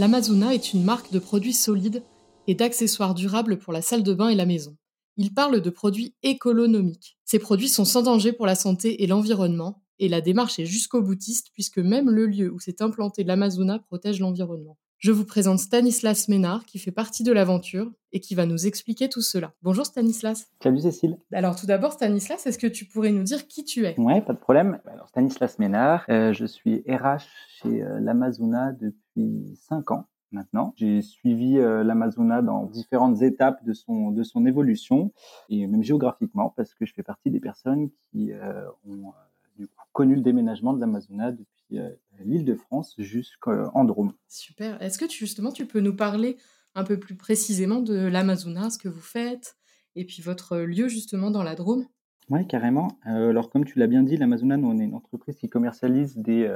L'Amazona 0.00 0.54
est 0.54 0.72
une 0.72 0.82
marque 0.82 1.12
de 1.12 1.18
produits 1.18 1.52
solides 1.52 2.02
et 2.46 2.54
d'accessoires 2.54 3.14
durables 3.14 3.58
pour 3.58 3.74
la 3.74 3.82
salle 3.82 4.02
de 4.02 4.14
bain 4.14 4.30
et 4.30 4.34
la 4.34 4.46
maison. 4.46 4.78
Il 5.18 5.34
parle 5.34 5.60
de 5.60 5.68
produits 5.68 6.14
économiques. 6.22 7.18
Ces 7.26 7.38
produits 7.38 7.68
sont 7.68 7.84
sans 7.84 8.00
danger 8.00 8.32
pour 8.32 8.46
la 8.46 8.54
santé 8.54 9.02
et 9.02 9.06
l'environnement, 9.06 9.82
et 9.98 10.08
la 10.08 10.22
démarche 10.22 10.58
est 10.58 10.64
jusqu'au 10.64 11.02
boutiste 11.02 11.48
puisque 11.52 11.76
même 11.76 12.08
le 12.08 12.24
lieu 12.24 12.50
où 12.50 12.58
s'est 12.58 12.80
implanté 12.80 13.24
l'Amazona 13.24 13.78
protège 13.78 14.20
l'environnement. 14.20 14.78
Je 15.00 15.12
vous 15.12 15.26
présente 15.26 15.58
Stanislas 15.58 16.28
Ménard 16.28 16.64
qui 16.64 16.78
fait 16.78 16.92
partie 16.92 17.22
de 17.22 17.32
l'aventure 17.32 17.90
et 18.12 18.20
qui 18.20 18.34
va 18.34 18.44
nous 18.44 18.66
expliquer 18.66 19.08
tout 19.08 19.22
cela. 19.22 19.52
Bonjour 19.62 19.84
Stanislas. 19.86 20.46
Salut 20.62 20.80
Cécile. 20.80 21.18
Alors 21.32 21.56
tout 21.56 21.64
d'abord 21.66 21.92
Stanislas, 21.92 22.46
est-ce 22.46 22.58
que 22.58 22.66
tu 22.66 22.84
pourrais 22.86 23.12
nous 23.12 23.22
dire 23.22 23.48
qui 23.48 23.64
tu 23.64 23.86
es? 23.86 23.98
Ouais, 23.98 24.20
pas 24.20 24.32
de 24.32 24.38
problème. 24.38 24.78
Alors 24.90 25.08
Stanislas 25.08 25.58
Ménard, 25.58 26.04
euh, 26.10 26.34
je 26.34 26.44
suis 26.44 26.82
RH 26.86 27.24
chez 27.48 27.82
euh, 27.82 27.98
l'Amazona 28.00 28.72
depuis 28.72 28.99
5 29.16 29.90
ans 29.90 30.08
maintenant. 30.32 30.74
J'ai 30.76 31.02
suivi 31.02 31.58
euh, 31.58 31.82
l'Amazona 31.82 32.42
dans 32.42 32.66
différentes 32.66 33.22
étapes 33.22 33.64
de 33.64 33.72
son, 33.72 34.10
de 34.10 34.22
son 34.22 34.46
évolution, 34.46 35.12
et 35.48 35.66
même 35.66 35.82
géographiquement, 35.82 36.52
parce 36.56 36.74
que 36.74 36.86
je 36.86 36.94
fais 36.94 37.02
partie 37.02 37.30
des 37.30 37.40
personnes 37.40 37.90
qui 38.10 38.32
euh, 38.32 38.68
ont 38.86 39.08
euh, 39.08 39.12
du 39.56 39.66
coup, 39.66 39.86
connu 39.92 40.14
le 40.14 40.22
déménagement 40.22 40.72
de 40.72 40.80
l'Amazona 40.80 41.32
depuis 41.32 41.78
euh, 41.78 41.90
l'île 42.20 42.44
de 42.44 42.54
France 42.54 42.94
jusqu'en 42.98 43.84
Drôme. 43.84 44.12
Super. 44.28 44.80
Est-ce 44.82 44.98
que 44.98 45.04
tu, 45.04 45.18
justement 45.18 45.52
tu 45.52 45.66
peux 45.66 45.80
nous 45.80 45.94
parler 45.94 46.36
un 46.74 46.84
peu 46.84 46.98
plus 46.98 47.16
précisément 47.16 47.80
de 47.80 47.94
l'Amazona, 47.94 48.70
ce 48.70 48.78
que 48.78 48.88
vous 48.88 49.00
faites, 49.00 49.56
et 49.96 50.04
puis 50.04 50.22
votre 50.22 50.58
lieu 50.58 50.88
justement 50.88 51.30
dans 51.30 51.42
la 51.42 51.56
Drôme? 51.56 51.86
Oui, 52.28 52.46
carrément. 52.46 52.96
Alors, 53.02 53.50
comme 53.50 53.64
tu 53.64 53.80
l'as 53.80 53.88
bien 53.88 54.04
dit, 54.04 54.16
l'Amazona, 54.16 54.56
nous, 54.56 54.68
on 54.68 54.78
est 54.78 54.84
une 54.84 54.94
entreprise 54.94 55.36
qui 55.36 55.48
commercialise 55.48 56.16
des, 56.16 56.48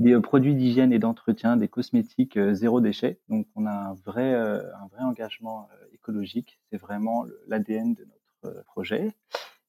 des 0.00 0.14
euh, 0.14 0.20
produits 0.20 0.56
d'hygiène 0.56 0.92
et 0.92 0.98
d'entretien, 0.98 1.56
des 1.56 1.68
cosmétiques 1.68 2.36
euh, 2.36 2.54
zéro 2.54 2.80
déchet. 2.80 3.20
Donc, 3.28 3.46
on 3.54 3.66
a 3.66 3.70
un 3.70 3.94
vrai, 3.94 4.34
euh, 4.34 4.60
un 4.76 4.88
vrai 4.88 5.02
engagement 5.02 5.68
écologique. 5.92 6.58
C'est 6.70 6.78
vraiment 6.78 7.24
l'ADN 7.46 7.94
de 7.94 8.04
notre 8.42 8.64
projet. 8.64 9.12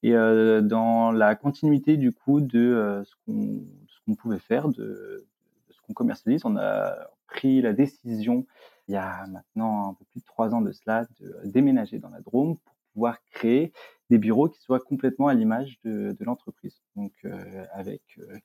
Et 0.04 0.14
dans 0.14 1.12
la 1.12 1.36
continuité, 1.36 1.96
du 1.96 2.12
coup, 2.12 2.42
de 2.42 3.04
ce 3.06 3.14
qu'on 3.24 3.62
qu'on 4.08 4.16
pouvait 4.16 4.40
faire, 4.40 4.68
de, 4.70 5.28
de 5.68 5.74
ce 5.74 5.80
qu'on 5.82 5.94
commercialise, 5.94 6.44
on 6.44 6.58
a 6.58 6.96
pris 7.28 7.62
la 7.62 7.72
décision, 7.72 8.48
il 8.88 8.96
y 8.96 8.98
a 8.98 9.28
maintenant 9.28 9.90
un 9.90 9.94
peu 9.94 10.06
plus 10.06 10.22
de 10.22 10.26
trois 10.26 10.56
ans 10.56 10.62
de 10.62 10.72
cela, 10.72 11.06
de 11.20 11.36
déménager 11.46 12.00
dans 12.00 12.09
la 12.09 12.20
Drôme 12.22 12.58
pour 12.58 12.76
pouvoir 12.94 13.18
créer 13.32 13.72
des 14.09 14.18
bureaux 14.18 14.50
qui 14.50 14.59
soient 14.59 14.80
complètement 14.80 15.28
à 15.28 15.34
l'image 15.34 15.80
de, 15.84 16.16
de 16.20 16.26
l'entreprise. 16.26 16.82
Donc, 16.96 17.14
euh, 17.24 17.66
avec 17.74 18.02
euh, 18.20 18.38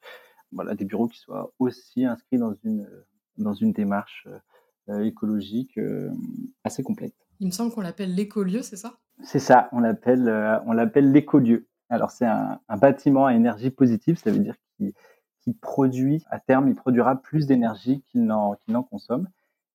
voilà, 0.57 0.75
des 0.75 0.85
bureaux 0.85 1.07
qui 1.07 1.19
soient 1.19 1.53
aussi 1.61 2.05
inscrits 2.05 2.39
dans 2.39 2.55
une, 2.65 2.89
dans 3.39 3.55
une 3.55 3.73
démarche 3.73 4.27
euh, 4.89 5.05
écologique 5.05 5.79
euh, 5.79 6.11
assez 6.65 6.83
complète. 6.83 7.15
Il 7.39 7.47
me 7.47 7.53
semble 7.53 7.73
qu'on 7.73 7.83
l'appelle 7.83 8.15
l'écolieu, 8.15 8.63
c'est 8.63 8.77
ça? 8.77 8.99
C'est 9.23 9.39
ça, 9.39 9.69
on 9.73 9.81
l'appelle 9.81 10.29
euh, 10.29 10.59
on 10.67 10.73
l'appelle 10.73 11.13
l'écolieu. 11.13 11.69
Alors, 11.89 12.11
c'est 12.11 12.27
un, 12.27 12.59
un 12.69 12.77
bâtiment 12.77 13.27
à 13.27 13.35
énergie 13.35 13.71
positive, 13.71 14.17
ça 14.19 14.31
veut 14.33 14.41
dire 14.41 14.57
qu'il 14.77 14.93
produit, 15.61 16.25
à 16.31 16.41
terme, 16.41 16.69
il 16.69 16.75
produira 16.75 17.15
plus 17.23 17.47
d'énergie 17.47 18.03
qu'il 18.11 18.25
n'en 18.25 18.57
n'en 18.67 18.83
consomme. 18.83 19.29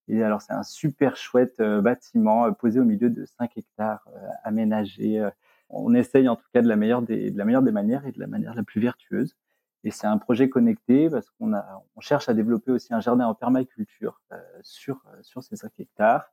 Et 0.08 0.24
alors, 0.24 0.42
c'est 0.42 0.52
un 0.52 0.64
super 0.64 1.16
chouette 1.16 1.60
euh, 1.62 1.82
bâtiment 1.82 2.46
euh, 2.46 2.52
posé 2.52 2.80
au 2.82 2.84
milieu 2.84 3.10
de 3.10 3.26
5 3.26 3.58
hectares, 3.58 4.06
euh, 4.14 4.28
aménagé. 4.44 5.20
euh, 5.22 5.30
on 5.70 5.94
essaye 5.94 6.28
en 6.28 6.36
tout 6.36 6.48
cas 6.54 6.62
de 6.62 6.68
la 6.68 6.76
meilleure 6.76 7.02
des, 7.02 7.32
de 7.32 7.38
la 7.38 7.46
meilleure 7.46 7.62
des 7.62 7.72
manières 7.72 8.06
et 8.06 8.12
de 8.12 8.20
la 8.20 8.28
manière 8.28 8.54
la 8.56 8.64
plus 8.64 8.82
vertueuse. 8.82 9.38
Et 9.84 9.92
c'est 9.92 10.08
un 10.08 10.18
projet 10.18 10.50
connecté 10.50 11.10
parce 11.10 11.30
qu'on 11.32 11.54
a, 11.54 11.84
on 11.96 12.02
cherche 12.02 12.30
à 12.30 12.34
développer 12.34 12.72
aussi 12.72 12.94
un 12.94 13.00
jardin 13.00 13.26
en 13.28 13.34
permaculture 13.36 14.22
euh, 14.32 14.38
sur, 14.62 15.02
euh, 15.08 15.18
sur 15.24 15.42
ces 15.44 15.56
5 15.56 15.72
hectares 15.80 16.26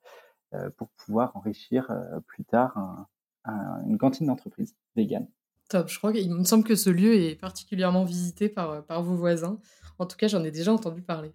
euh, 0.54 0.70
pour 0.76 0.88
pouvoir 0.90 1.34
enrichir 1.36 1.90
plus 2.26 2.44
tard 2.44 2.76
un- 2.76 3.06
un- 3.44 3.82
une 3.86 3.96
cantine 3.98 4.26
d'entreprise 4.26 4.74
végane. 4.96 5.26
Top, 5.70 5.88
je 5.88 5.98
crois 5.98 6.12
qu'il 6.12 6.32
me 6.34 6.44
semble 6.44 6.64
que 6.64 6.74
ce 6.76 6.88
lieu 6.90 7.14
est 7.14 7.34
particulièrement 7.36 8.04
visité 8.04 8.48
par, 8.48 8.84
par 8.86 9.02
vos 9.02 9.14
voisins. 9.16 9.58
En 9.98 10.06
tout 10.06 10.16
cas, 10.16 10.26
j'en 10.28 10.42
ai 10.44 10.50
déjà 10.50 10.72
entendu 10.72 11.02
parler. 11.02 11.32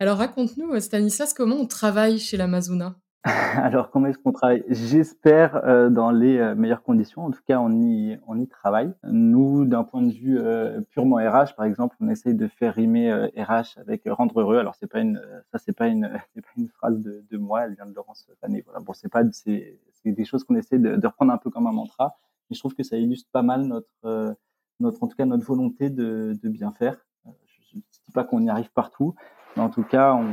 Alors 0.00 0.18
raconte-nous, 0.18 0.78
Stanislas, 0.80 1.32
comment 1.34 1.56
on 1.56 1.66
travaille 1.66 2.18
chez 2.18 2.36
l'Amazona 2.36 2.96
Alors, 3.24 3.90
comment 3.90 4.06
est-ce 4.06 4.18
qu'on 4.18 4.32
travaille? 4.32 4.64
J'espère 4.68 5.56
euh, 5.64 5.90
dans 5.90 6.12
les 6.12 6.38
euh, 6.38 6.54
meilleures 6.54 6.82
conditions. 6.82 7.24
En 7.24 7.30
tout 7.30 7.40
cas, 7.46 7.58
on 7.58 7.72
y, 7.72 8.18
travaille. 8.48 8.94
Nous, 9.04 9.64
d'un 9.64 9.82
point 9.82 10.02
de 10.02 10.12
vue 10.12 10.38
euh, 10.38 10.80
purement 10.90 11.16
RH, 11.16 11.56
par 11.56 11.64
exemple, 11.64 11.96
on 12.00 12.08
essaye 12.08 12.34
de 12.34 12.46
faire 12.46 12.74
rimer 12.74 13.12
RH 13.36 13.78
avec 13.78 14.02
rendre 14.08 14.40
heureux. 14.40 14.58
Alors, 14.58 14.76
c'est 14.76 14.86
pas 14.86 15.00
une, 15.00 15.20
ça, 15.50 15.58
c'est 15.58 15.72
pas 15.72 15.88
une, 15.88 16.10
c'est 16.34 16.42
pas 16.42 16.52
une 16.56 16.68
phrase 16.68 17.00
de, 17.00 17.36
moi. 17.36 17.64
Elle 17.64 17.74
vient 17.74 17.86
de 17.86 17.94
Laurence 17.94 18.28
Fané. 18.40 18.64
Bon, 18.82 18.92
c'est 18.92 19.10
pas, 19.10 19.24
des 19.24 20.24
choses 20.24 20.44
qu'on 20.44 20.54
essaie 20.54 20.78
de, 20.78 20.96
de 20.96 21.06
reprendre 21.06 21.32
un 21.32 21.38
peu 21.38 21.50
comme 21.50 21.66
un 21.66 21.72
mantra. 21.72 22.16
Mais 22.48 22.54
je 22.54 22.60
trouve 22.60 22.74
que 22.74 22.84
ça 22.84 22.96
illustre 22.96 23.28
pas 23.32 23.42
mal 23.42 23.62
notre, 23.62 24.36
notre, 24.78 25.02
en 25.02 25.08
tout 25.08 25.16
cas, 25.16 25.26
notre 25.26 25.44
volonté 25.44 25.90
de, 25.90 26.38
de 26.40 26.48
bien 26.48 26.70
faire. 26.70 26.96
Je, 27.26 27.32
je 27.74 27.78
dis 27.78 28.12
pas 28.14 28.24
qu'on 28.24 28.42
y 28.42 28.48
arrive 28.48 28.70
partout, 28.70 29.14
mais 29.56 29.62
en 29.62 29.68
tout 29.68 29.82
cas, 29.82 30.14
on, 30.14 30.28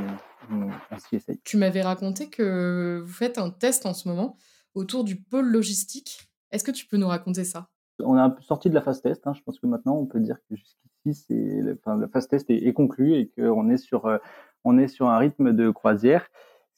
on, 0.51 0.69
on 0.91 0.99
s'y 0.99 1.15
essaye. 1.15 1.39
Tu 1.43 1.57
m'avais 1.57 1.81
raconté 1.81 2.29
que 2.29 3.01
vous 3.03 3.13
faites 3.13 3.37
un 3.37 3.49
test 3.49 3.85
en 3.85 3.93
ce 3.93 4.07
moment 4.07 4.37
autour 4.73 5.03
du 5.03 5.15
pôle 5.15 5.47
logistique. 5.47 6.29
Est-ce 6.51 6.63
que 6.63 6.71
tu 6.71 6.87
peux 6.87 6.97
nous 6.97 7.07
raconter 7.07 7.43
ça? 7.43 7.69
On 7.99 8.17
est 8.17 8.21
un 8.21 8.29
peu 8.29 8.41
sorti 8.41 8.69
de 8.69 8.75
la 8.75 8.81
phase 8.81 9.01
test. 9.01 9.25
Hein. 9.25 9.33
Je 9.33 9.41
pense 9.41 9.59
que 9.59 9.67
maintenant, 9.67 9.95
on 9.95 10.05
peut 10.05 10.19
dire 10.19 10.37
que 10.49 10.55
jusqu'ici, 10.55 11.23
c'est 11.27 11.61
le- 11.61 11.79
enfin, 11.79 11.97
la 11.97 12.07
phase 12.07 12.27
test 12.27 12.49
est, 12.49 12.67
est 12.67 12.73
conclue 12.73 13.15
et 13.15 13.29
qu'on 13.29 13.69
est 13.69 13.77
sur, 13.77 14.05
euh, 14.05 14.17
on 14.63 14.77
est 14.77 14.87
sur 14.87 15.07
un 15.07 15.17
rythme 15.17 15.53
de 15.53 15.69
croisière. 15.69 16.27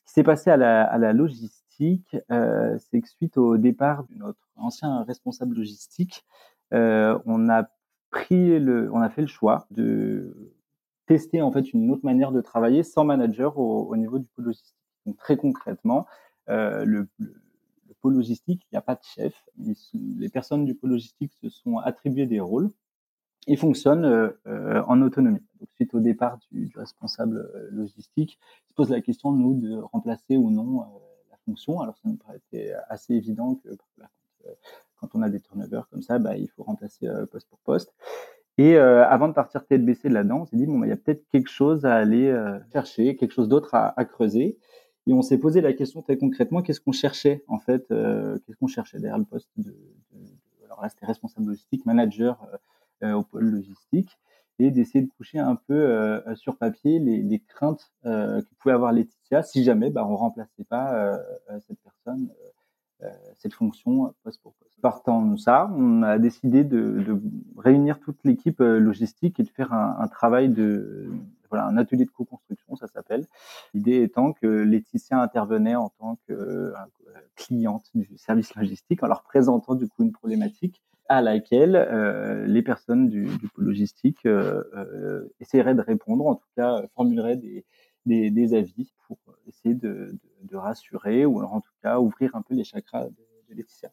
Ce 0.05 0.11
qui 0.11 0.13
s'est 0.13 0.23
passé 0.23 0.49
à 0.51 0.57
la, 0.57 0.83
à 0.83 0.97
la 0.97 1.13
logistique, 1.13 2.15
euh, 2.31 2.77
c'est 2.79 3.01
que 3.01 3.09
suite 3.09 3.37
au 3.37 3.57
départ 3.57 4.05
de 4.09 4.15
notre 4.15 4.39
ancien 4.55 5.03
responsable 5.03 5.55
logistique, 5.55 6.25
euh, 6.73 7.17
on 7.25 7.49
a 7.49 7.67
pris 8.09 8.59
le, 8.59 8.91
on 8.93 9.01
a 9.01 9.09
fait 9.09 9.21
le 9.21 9.27
choix 9.27 9.67
de 9.71 10.53
tester 11.07 11.41
en 11.41 11.51
fait 11.51 11.73
une 11.73 11.89
autre 11.91 12.05
manière 12.05 12.31
de 12.31 12.41
travailler 12.41 12.83
sans 12.83 13.03
manager 13.03 13.57
au, 13.57 13.87
au 13.91 13.95
niveau 13.95 14.19
du 14.19 14.27
pôle 14.35 14.45
logistique. 14.45 14.75
Donc 15.05 15.17
très 15.17 15.37
concrètement, 15.37 16.05
euh, 16.49 16.85
le, 16.85 17.07
le, 17.17 17.33
le 17.87 17.93
pôle 18.01 18.13
logistique, 18.13 18.61
il 18.65 18.75
n'y 18.75 18.77
a 18.77 18.81
pas 18.81 18.95
de 18.95 19.03
chef. 19.03 19.33
Les 19.93 20.29
personnes 20.29 20.65
du 20.65 20.75
pôle 20.75 20.91
logistique 20.91 21.33
se 21.41 21.49
sont 21.49 21.77
attribuées 21.77 22.27
des 22.27 22.39
rôles 22.41 22.69
et 23.47 23.55
fonctionnent 23.55 24.03
euh, 24.05 24.29
euh, 24.45 24.83
en 24.87 25.01
autonomie. 25.01 25.45
Donc, 25.59 25.69
suite 25.75 25.93
au 25.93 26.01
départ 26.01 26.37
du, 26.51 26.67
du 26.67 26.77
responsable 26.77 27.49
euh, 27.55 27.69
logistique, 27.71 28.37
il 28.65 28.69
se 28.69 28.73
pose 28.73 28.89
la 28.89 28.99
question, 28.99 29.31
nous, 29.31 29.53
de 29.53 29.73
remplacer 29.93 30.35
ou 30.35 30.51
non 30.51 30.81
euh, 30.81 30.85
la 31.31 31.37
fonction. 31.45 31.79
Alors, 31.79 31.95
ça 31.95 32.09
nous 32.09 32.17
paraissait 32.17 32.73
assez 32.89 33.13
évident 33.13 33.55
que 33.55 33.69
euh, 33.69 34.53
quand 34.99 35.15
on 35.15 35.21
a 35.21 35.29
des 35.29 35.39
turnovers 35.39 35.87
comme 35.89 36.01
ça, 36.01 36.19
bah, 36.19 36.35
il 36.35 36.49
faut 36.49 36.63
remplacer 36.63 37.07
poste 37.31 37.47
pour 37.49 37.59
poste. 37.59 37.93
Et 38.57 38.75
euh, 38.75 39.07
avant 39.07 39.27
de 39.27 39.33
partir 39.33 39.65
tête 39.65 39.85
baissée 39.85 40.09
là-dedans, 40.09 40.41
on 40.41 40.45
s'est 40.45 40.57
dit, 40.57 40.65
bon, 40.65 40.79
bah, 40.79 40.87
il 40.87 40.89
y 40.89 40.93
a 40.93 40.97
peut-être 40.97 41.27
quelque 41.29 41.49
chose 41.49 41.85
à 41.85 41.95
aller 41.95 42.27
euh, 42.27 42.57
chercher, 42.73 43.15
quelque 43.15 43.33
chose 43.33 43.47
d'autre 43.49 43.75
à, 43.75 43.93
à 43.99 44.05
creuser. 44.05 44.57
Et 45.07 45.13
on 45.13 45.21
s'est 45.21 45.37
posé 45.37 45.61
la 45.61 45.71
question 45.73 46.01
très 46.01 46.17
concrètement, 46.17 46.61
qu'est-ce 46.61 46.81
qu'on 46.81 46.91
cherchait 46.91 47.43
en 47.47 47.59
fait, 47.59 47.89
euh, 47.91 48.37
qu'est-ce 48.45 48.57
qu'on 48.57 48.67
cherchait 48.67 48.99
derrière 48.99 49.17
le 49.17 49.23
poste 49.23 49.49
de, 49.55 49.71
de, 49.71 50.19
de 50.19 50.65
alors 50.65 50.81
là 50.81 50.89
c'était 50.89 51.05
responsable 51.05 51.47
logistique, 51.47 51.85
manager 51.85 52.43
euh, 52.43 52.57
euh, 53.07 53.13
au 53.13 53.23
pôle 53.23 53.45
logistique, 53.45 54.19
et 54.59 54.69
d'essayer 54.69 55.05
de 55.05 55.09
coucher 55.09 55.39
un 55.39 55.55
peu 55.55 55.75
euh, 55.75 56.35
sur 56.35 56.57
papier 56.57 56.99
les, 56.99 57.21
les 57.21 57.39
craintes 57.39 57.89
que 58.03 58.53
pouvait 58.59 58.73
avoir 58.73 58.91
Laetitia 58.91 59.43
si 59.43 59.63
jamais 59.63 59.91
bah, 59.91 60.05
on 60.05 60.15
remplaçait 60.17 60.65
pas 60.65 61.17
cette 61.67 61.79
personne, 61.83 62.29
cette 63.37 63.53
fonction 63.53 64.13
poste 64.23 64.41
pour. 64.41 64.55
Partant 64.81 65.23
de 65.23 65.37
ça, 65.37 65.71
on 65.75 66.03
a 66.03 66.19
décidé 66.19 66.63
de, 66.63 67.01
de 67.01 67.21
réunir 67.57 67.99
toute 67.99 68.17
l'équipe 68.23 68.61
euh, 68.61 68.79
logistique 68.79 69.39
et 69.39 69.43
de 69.43 69.49
faire 69.49 69.73
un, 69.73 69.97
un 69.99 70.07
travail 70.07 70.49
de 70.49 71.09
voilà 71.49 71.65
un 71.65 71.77
atelier 71.77 72.05
de 72.05 72.11
co-construction, 72.11 72.75
ça 72.75 72.87
s'appelle. 72.87 73.25
L'idée 73.73 74.03
étant 74.03 74.33
que 74.33 74.45
Laetitia 74.47 75.21
intervenait 75.21 75.75
en 75.75 75.89
tant 75.89 76.17
que 76.27 76.33
euh, 76.33 76.73
cliente 77.35 77.85
du 77.95 78.17
service 78.17 78.53
logistique 78.55 79.03
en 79.03 79.07
leur 79.07 79.23
présentant 79.23 79.75
du 79.75 79.87
coup 79.87 80.03
une 80.03 80.11
problématique 80.11 80.81
à 81.09 81.21
laquelle 81.21 81.75
euh, 81.75 82.45
les 82.47 82.61
personnes 82.61 83.07
du, 83.07 83.25
du 83.25 83.49
logistique 83.57 84.25
euh, 84.25 84.63
euh, 84.75 85.33
essaieraient 85.39 85.75
de 85.75 85.81
répondre, 85.81 86.25
en 86.27 86.35
tout 86.35 86.47
cas 86.55 86.79
euh, 86.79 86.87
formuleraient 86.95 87.37
des, 87.37 87.65
des, 88.05 88.29
des 88.29 88.53
avis 88.53 88.91
pour 89.07 89.17
essayer 89.47 89.73
de, 89.73 90.17
de, 90.43 90.55
rassurer 90.57 91.25
ou 91.25 91.41
en 91.41 91.61
tout 91.61 91.71
cas 91.81 91.99
ouvrir 91.99 92.35
un 92.35 92.41
peu 92.41 92.55
les 92.55 92.65
chakras 92.65 93.05
de, 93.05 93.15
de 93.49 93.55
Laetitia. 93.55 93.89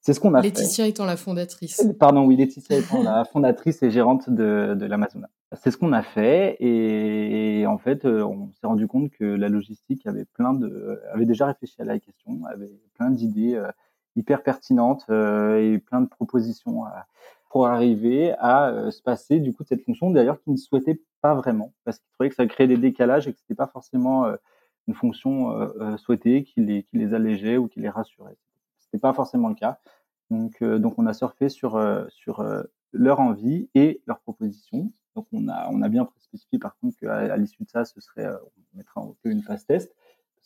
C'est 0.00 0.14
ce 0.14 0.20
qu'on 0.20 0.32
a 0.34 0.40
Laetitia 0.40 0.86
étant 0.86 1.04
la 1.04 1.16
fondatrice. 1.16 1.86
Pardon, 1.98 2.26
oui, 2.26 2.36
Laetitia 2.36 2.78
étant 2.78 3.02
la 3.02 3.24
fondatrice 3.24 3.82
et 3.82 3.90
gérante 3.90 4.30
de, 4.30 4.74
de 4.74 4.86
l'Amazona. 4.86 5.28
C'est 5.60 5.70
ce 5.70 5.76
qu'on 5.76 5.92
a 5.92 6.02
fait 6.02 6.56
et, 6.60 7.66
en 7.66 7.76
fait, 7.76 8.04
on 8.04 8.50
s'est 8.52 8.66
rendu 8.66 8.86
compte 8.86 9.10
que 9.10 9.24
la 9.24 9.48
logistique 9.48 10.06
avait 10.06 10.24
plein 10.24 10.54
de, 10.54 11.02
avait 11.12 11.26
déjà 11.26 11.46
réfléchi 11.46 11.82
à 11.82 11.84
la 11.84 11.98
question, 11.98 12.40
avait 12.46 12.70
plein 12.94 13.10
d'idées 13.10 13.60
hyper 14.16 14.42
pertinentes 14.42 15.04
et 15.10 15.78
plein 15.84 16.00
de 16.00 16.08
propositions 16.08 16.84
pour 17.50 17.66
arriver 17.66 18.32
à 18.38 18.90
se 18.90 19.02
passer 19.02 19.40
du 19.40 19.52
coup 19.52 19.64
de 19.64 19.68
cette 19.68 19.84
fonction 19.84 20.10
d'ailleurs 20.10 20.40
qu'ils 20.40 20.52
ne 20.52 20.58
souhaitaient 20.58 21.02
pas 21.20 21.34
vraiment 21.34 21.74
parce 21.84 21.98
qu'ils 21.98 22.10
trouvaient 22.12 22.30
que 22.30 22.36
ça 22.36 22.46
créait 22.46 22.68
des 22.68 22.78
décalages 22.78 23.26
et 23.26 23.32
que 23.32 23.38
c'était 23.38 23.56
pas 23.56 23.66
forcément 23.66 24.26
une 24.86 24.94
fonction 24.94 25.68
souhaitée 25.98 26.44
qui 26.44 26.60
les, 26.60 26.84
qui 26.84 26.96
les 26.96 27.12
allégeait 27.12 27.56
ou 27.56 27.66
qui 27.66 27.80
les 27.80 27.90
rassurait. 27.90 28.36
C'était 28.90 29.00
pas 29.00 29.12
forcément 29.12 29.48
le 29.48 29.54
cas. 29.54 29.80
Donc, 30.30 30.62
donc 30.62 30.98
on 30.98 31.06
a 31.06 31.12
surfé 31.12 31.48
sur, 31.48 31.80
sur 32.08 32.44
leur 32.92 33.20
envie 33.20 33.68
et 33.74 34.00
leurs 34.06 34.20
propositions. 34.20 34.92
Donc 35.16 35.26
on 35.32 35.48
a, 35.48 35.68
on 35.70 35.82
a 35.82 35.88
bien 35.88 36.08
spécifié 36.20 36.58
par 36.58 36.76
contre 36.78 36.96
qu'à 36.98 37.36
l'issue 37.36 37.64
de 37.64 37.68
ça, 37.68 37.84
ce 37.84 38.00
serait, 38.00 38.26
on 38.26 38.76
mettra 38.76 39.00
un 39.00 39.14
peu 39.22 39.30
une 39.30 39.42
phase 39.42 39.66
test 39.66 39.92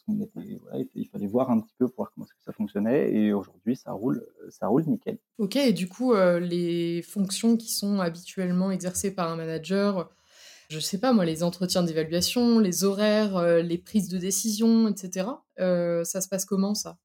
il 0.08 1.08
fallait 1.10 1.26
voir 1.26 1.50
un 1.50 1.60
petit 1.60 1.74
peu 1.78 1.86
pour 1.86 1.96
voir 1.96 2.12
comment 2.14 2.26
ça 2.44 2.52
fonctionnait 2.52 3.12
et 3.12 3.32
aujourd'hui 3.32 3.76
ça 3.76 3.92
roule, 3.92 4.26
ça 4.50 4.66
roule 4.66 4.84
nickel. 4.86 5.18
Ok, 5.38 5.56
et 5.56 5.72
du 5.72 5.88
coup 5.88 6.12
euh, 6.12 6.40
les 6.40 7.02
fonctions 7.02 7.56
qui 7.56 7.72
sont 7.72 8.00
habituellement 8.00 8.70
exercées 8.70 9.14
par 9.14 9.30
un 9.30 9.36
manager, 9.36 10.10
je 10.68 10.78
sais 10.78 10.98
pas 10.98 11.12
moi, 11.12 11.24
les 11.24 11.42
entretiens 11.42 11.82
d'évaluation, 11.82 12.58
les 12.58 12.84
horaires, 12.84 13.36
euh, 13.36 13.62
les 13.62 13.78
prises 13.78 14.08
de 14.08 14.18
décision, 14.18 14.88
etc. 14.88 15.28
Euh, 15.60 16.04
ça 16.04 16.20
se 16.20 16.28
passe 16.28 16.44
comment 16.44 16.74
ça? 16.74 16.98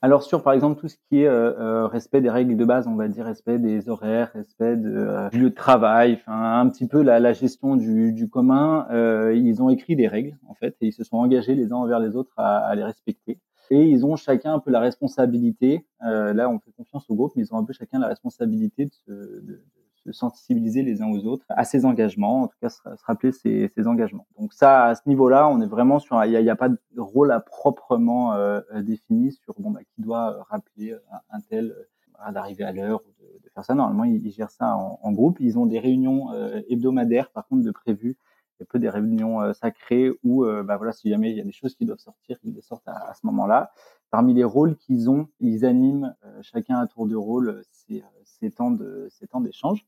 Alors 0.00 0.22
sur 0.22 0.42
par 0.44 0.52
exemple 0.52 0.80
tout 0.80 0.88
ce 0.88 0.96
qui 1.08 1.22
est 1.22 1.26
euh, 1.26 1.52
euh, 1.58 1.86
respect 1.86 2.20
des 2.20 2.30
règles 2.30 2.56
de 2.56 2.64
base, 2.64 2.86
on 2.86 2.94
va 2.94 3.08
dire 3.08 3.24
respect 3.24 3.58
des 3.58 3.88
horaires, 3.88 4.30
respect 4.32 4.76
de, 4.76 4.90
euh, 4.90 5.28
du 5.30 5.40
lieu 5.40 5.50
de 5.50 5.54
travail, 5.54 6.22
un 6.26 6.68
petit 6.68 6.86
peu 6.86 7.02
la, 7.02 7.18
la 7.18 7.32
gestion 7.32 7.74
du, 7.74 8.12
du 8.12 8.28
commun, 8.28 8.86
ils 9.32 9.60
ont 9.60 9.70
écrit 9.70 9.96
des 9.96 10.06
règles 10.06 10.36
en 10.46 10.54
fait 10.54 10.76
et 10.80 10.86
ils 10.86 10.92
se 10.92 11.02
sont 11.02 11.16
engagés 11.16 11.54
les 11.54 11.72
uns 11.72 11.76
envers 11.76 11.98
les 11.98 12.14
autres 12.14 12.32
à, 12.36 12.58
à 12.58 12.74
les 12.74 12.84
respecter. 12.84 13.40
Et 13.70 13.82
ils 13.84 14.06
ont 14.06 14.16
chacun 14.16 14.54
un 14.54 14.60
peu 14.60 14.70
la 14.70 14.80
responsabilité. 14.80 15.84
là, 16.00 16.48
on 16.48 16.58
fait 16.58 16.72
confiance 16.72 17.04
au 17.10 17.14
groupe, 17.14 17.32
mais 17.36 17.42
ils 17.42 17.52
ont 17.52 17.58
un 17.58 17.64
peu 17.64 17.74
chacun 17.74 17.98
la 17.98 18.06
responsabilité 18.06 18.86
de, 18.86 18.92
se, 18.92 19.12
de, 19.12 19.62
de 20.08 20.12
sensibiliser 20.12 20.82
les 20.82 21.02
uns 21.02 21.10
aux 21.10 21.24
autres 21.26 21.44
à 21.50 21.64
ces 21.64 21.84
engagements, 21.84 22.42
en 22.42 22.48
tout 22.48 22.56
cas 22.60 22.70
se, 22.70 22.80
rappeler 23.04 23.30
ces, 23.32 23.70
ces, 23.74 23.86
engagements. 23.86 24.26
Donc 24.38 24.52
ça, 24.52 24.86
à 24.86 24.94
ce 24.94 25.02
niveau-là, 25.06 25.48
on 25.48 25.60
est 25.60 25.66
vraiment 25.66 25.98
sur, 25.98 26.24
il 26.24 26.30
n'y 26.30 26.48
a, 26.48 26.52
a, 26.52 26.56
pas 26.56 26.70
de 26.70 27.00
rôle 27.00 27.30
à 27.30 27.40
proprement 27.40 28.32
euh, 28.34 28.60
défini 28.82 29.32
sur 29.32 29.54
bon, 29.58 29.70
bah, 29.70 29.80
qui 29.94 30.02
doit 30.02 30.44
rappeler 30.48 30.96
un, 31.30 31.40
tel 31.40 31.70
euh, 31.70 32.32
d'arriver 32.32 32.64
à 32.64 32.72
l'heure 32.72 33.00
ou 33.06 33.10
de, 33.22 33.48
faire 33.50 33.64
ça. 33.64 33.74
Normalement, 33.74 34.04
ils, 34.04 34.30
gèrent 34.32 34.50
ça 34.50 34.76
en, 34.76 34.98
en, 35.02 35.12
groupe. 35.12 35.38
Ils 35.40 35.58
ont 35.58 35.66
des 35.66 35.78
réunions 35.78 36.32
euh, 36.32 36.62
hebdomadaires, 36.68 37.30
par 37.30 37.46
contre, 37.46 37.64
de 37.64 37.70
prévues. 37.70 38.16
Il 38.58 38.62
y 38.62 38.64
a 38.64 38.66
peu 38.66 38.78
des 38.78 38.88
réunions 38.88 39.40
euh, 39.40 39.52
sacrées 39.52 40.10
où, 40.24 40.44
euh, 40.44 40.62
bah 40.62 40.76
voilà, 40.76 40.92
si 40.92 41.08
jamais 41.08 41.30
il 41.30 41.36
y 41.36 41.40
a 41.40 41.44
des 41.44 41.52
choses 41.52 41.74
qui 41.76 41.84
doivent 41.84 41.98
sortir, 41.98 42.38
ils 42.42 42.54
les 42.54 42.62
sortent 42.62 42.88
à, 42.88 43.10
à 43.10 43.14
ce 43.14 43.24
moment-là. 43.26 43.70
Parmi 44.10 44.34
les 44.34 44.44
rôles 44.44 44.76
qu'ils 44.76 45.10
ont, 45.10 45.28
ils 45.38 45.64
animent 45.64 46.14
chacun 46.40 46.78
à 46.78 46.86
tour 46.86 47.06
de 47.06 47.14
rôle 47.14 47.62
ces, 47.70 48.02
ces 48.24 48.50
temps 48.50 48.70
de 48.70 49.06
ces 49.10 49.26
temps 49.26 49.42
d'échange. 49.42 49.84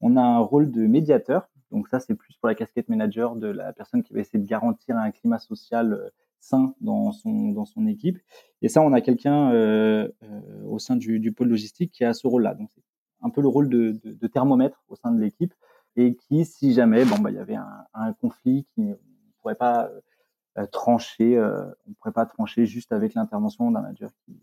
On 0.00 0.16
a 0.16 0.22
un 0.22 0.38
rôle 0.38 0.70
de 0.70 0.86
médiateur. 0.86 1.48
Donc 1.70 1.88
ça, 1.88 2.00
c'est 2.00 2.14
plus 2.14 2.36
pour 2.36 2.48
la 2.48 2.54
casquette 2.54 2.88
manager 2.88 3.36
de 3.36 3.46
la 3.46 3.72
personne 3.72 4.02
qui 4.02 4.12
va 4.12 4.20
essayer 4.20 4.38
de 4.38 4.48
garantir 4.48 4.96
un 4.96 5.10
climat 5.10 5.38
social 5.38 5.92
euh, 5.92 6.08
sain 6.40 6.74
dans 6.80 7.12
son 7.12 7.50
dans 7.50 7.64
son 7.64 7.86
équipe. 7.86 8.18
Et 8.62 8.68
ça, 8.68 8.80
on 8.82 8.92
a 8.92 9.00
quelqu'un 9.00 9.52
euh, 9.52 10.08
euh, 10.22 10.64
au 10.64 10.78
sein 10.78 10.96
du, 10.96 11.32
pôle 11.32 11.48
logistique 11.48 11.92
qui 11.92 12.04
a 12.04 12.14
ce 12.14 12.26
rôle-là. 12.26 12.54
Donc 12.54 12.70
c'est 12.74 12.82
un 13.22 13.30
peu 13.30 13.40
le 13.40 13.48
rôle 13.48 13.68
de, 13.68 14.26
thermomètre 14.26 14.82
au 14.88 14.96
sein 14.96 15.12
de 15.12 15.20
l'équipe 15.20 15.54
et 15.96 16.16
qui, 16.16 16.44
si 16.44 16.72
jamais, 16.72 17.04
bon 17.04 17.18
bah 17.18 17.30
il 17.30 17.36
y 17.36 17.40
avait 17.40 17.58
un, 17.94 18.12
conflit 18.14 18.66
qui 18.74 18.82
ne 18.82 18.94
pourrait 19.38 19.56
pas 19.56 19.90
trancher, 20.72 21.38
on 21.86 21.92
pourrait 21.94 22.12
pas 22.12 22.24
trancher 22.24 22.64
juste 22.64 22.92
avec 22.92 23.14
l'intervention 23.14 23.70
d'un 23.70 23.82
manager 23.82 24.10
qui, 24.24 24.40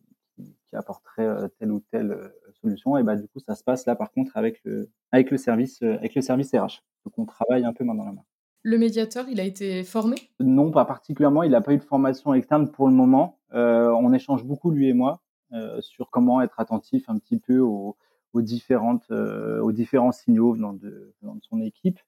apporterait 0.73 1.49
telle 1.57 1.71
ou 1.71 1.79
telle 1.79 2.31
solution. 2.61 2.97
Et 2.97 3.03
bah 3.03 3.15
du 3.15 3.27
coup, 3.27 3.39
ça 3.39 3.55
se 3.55 3.63
passe 3.63 3.85
là 3.85 3.95
par 3.95 4.11
contre 4.11 4.35
avec 4.35 4.61
le 4.63 4.89
avec 5.11 5.31
le 5.31 5.37
service 5.37 5.81
avec 5.81 6.15
le 6.15 6.21
service 6.21 6.51
RH. 6.53 6.83
Donc 7.05 7.17
on 7.17 7.25
travaille 7.25 7.65
un 7.65 7.73
peu 7.73 7.83
main 7.83 7.95
dans 7.95 8.05
la 8.05 8.11
main. 8.11 8.23
Le 8.63 8.77
médiateur, 8.77 9.25
il 9.29 9.39
a 9.39 9.43
été 9.43 9.83
formé? 9.83 10.17
Non, 10.39 10.71
pas 10.71 10.83
particulièrement. 10.83 11.43
Il 11.43 11.51
n'a 11.51 11.61
pas 11.61 11.73
eu 11.73 11.77
de 11.77 11.83
formation 11.83 12.33
externe 12.33 12.69
pour 12.69 12.87
le 12.87 12.93
moment. 12.93 13.39
Euh, 13.53 13.89
on 13.91 14.11
échange 14.11 14.43
beaucoup 14.43 14.71
lui 14.71 14.89
et 14.89 14.93
moi 14.93 15.21
euh, 15.53 15.79
sur 15.79 16.09
comment 16.09 16.41
être 16.41 16.59
attentif 16.59 17.09
un 17.09 17.17
petit 17.17 17.37
peu 17.37 17.59
aux, 17.59 17.95
aux 18.33 18.41
différentes 18.41 19.09
euh, 19.11 19.61
aux 19.61 19.71
différents 19.71 20.11
signaux 20.11 20.51
venant 20.51 20.73
de, 20.73 21.13
venant 21.21 21.35
de 21.35 21.43
son 21.43 21.61
équipe. 21.61 21.99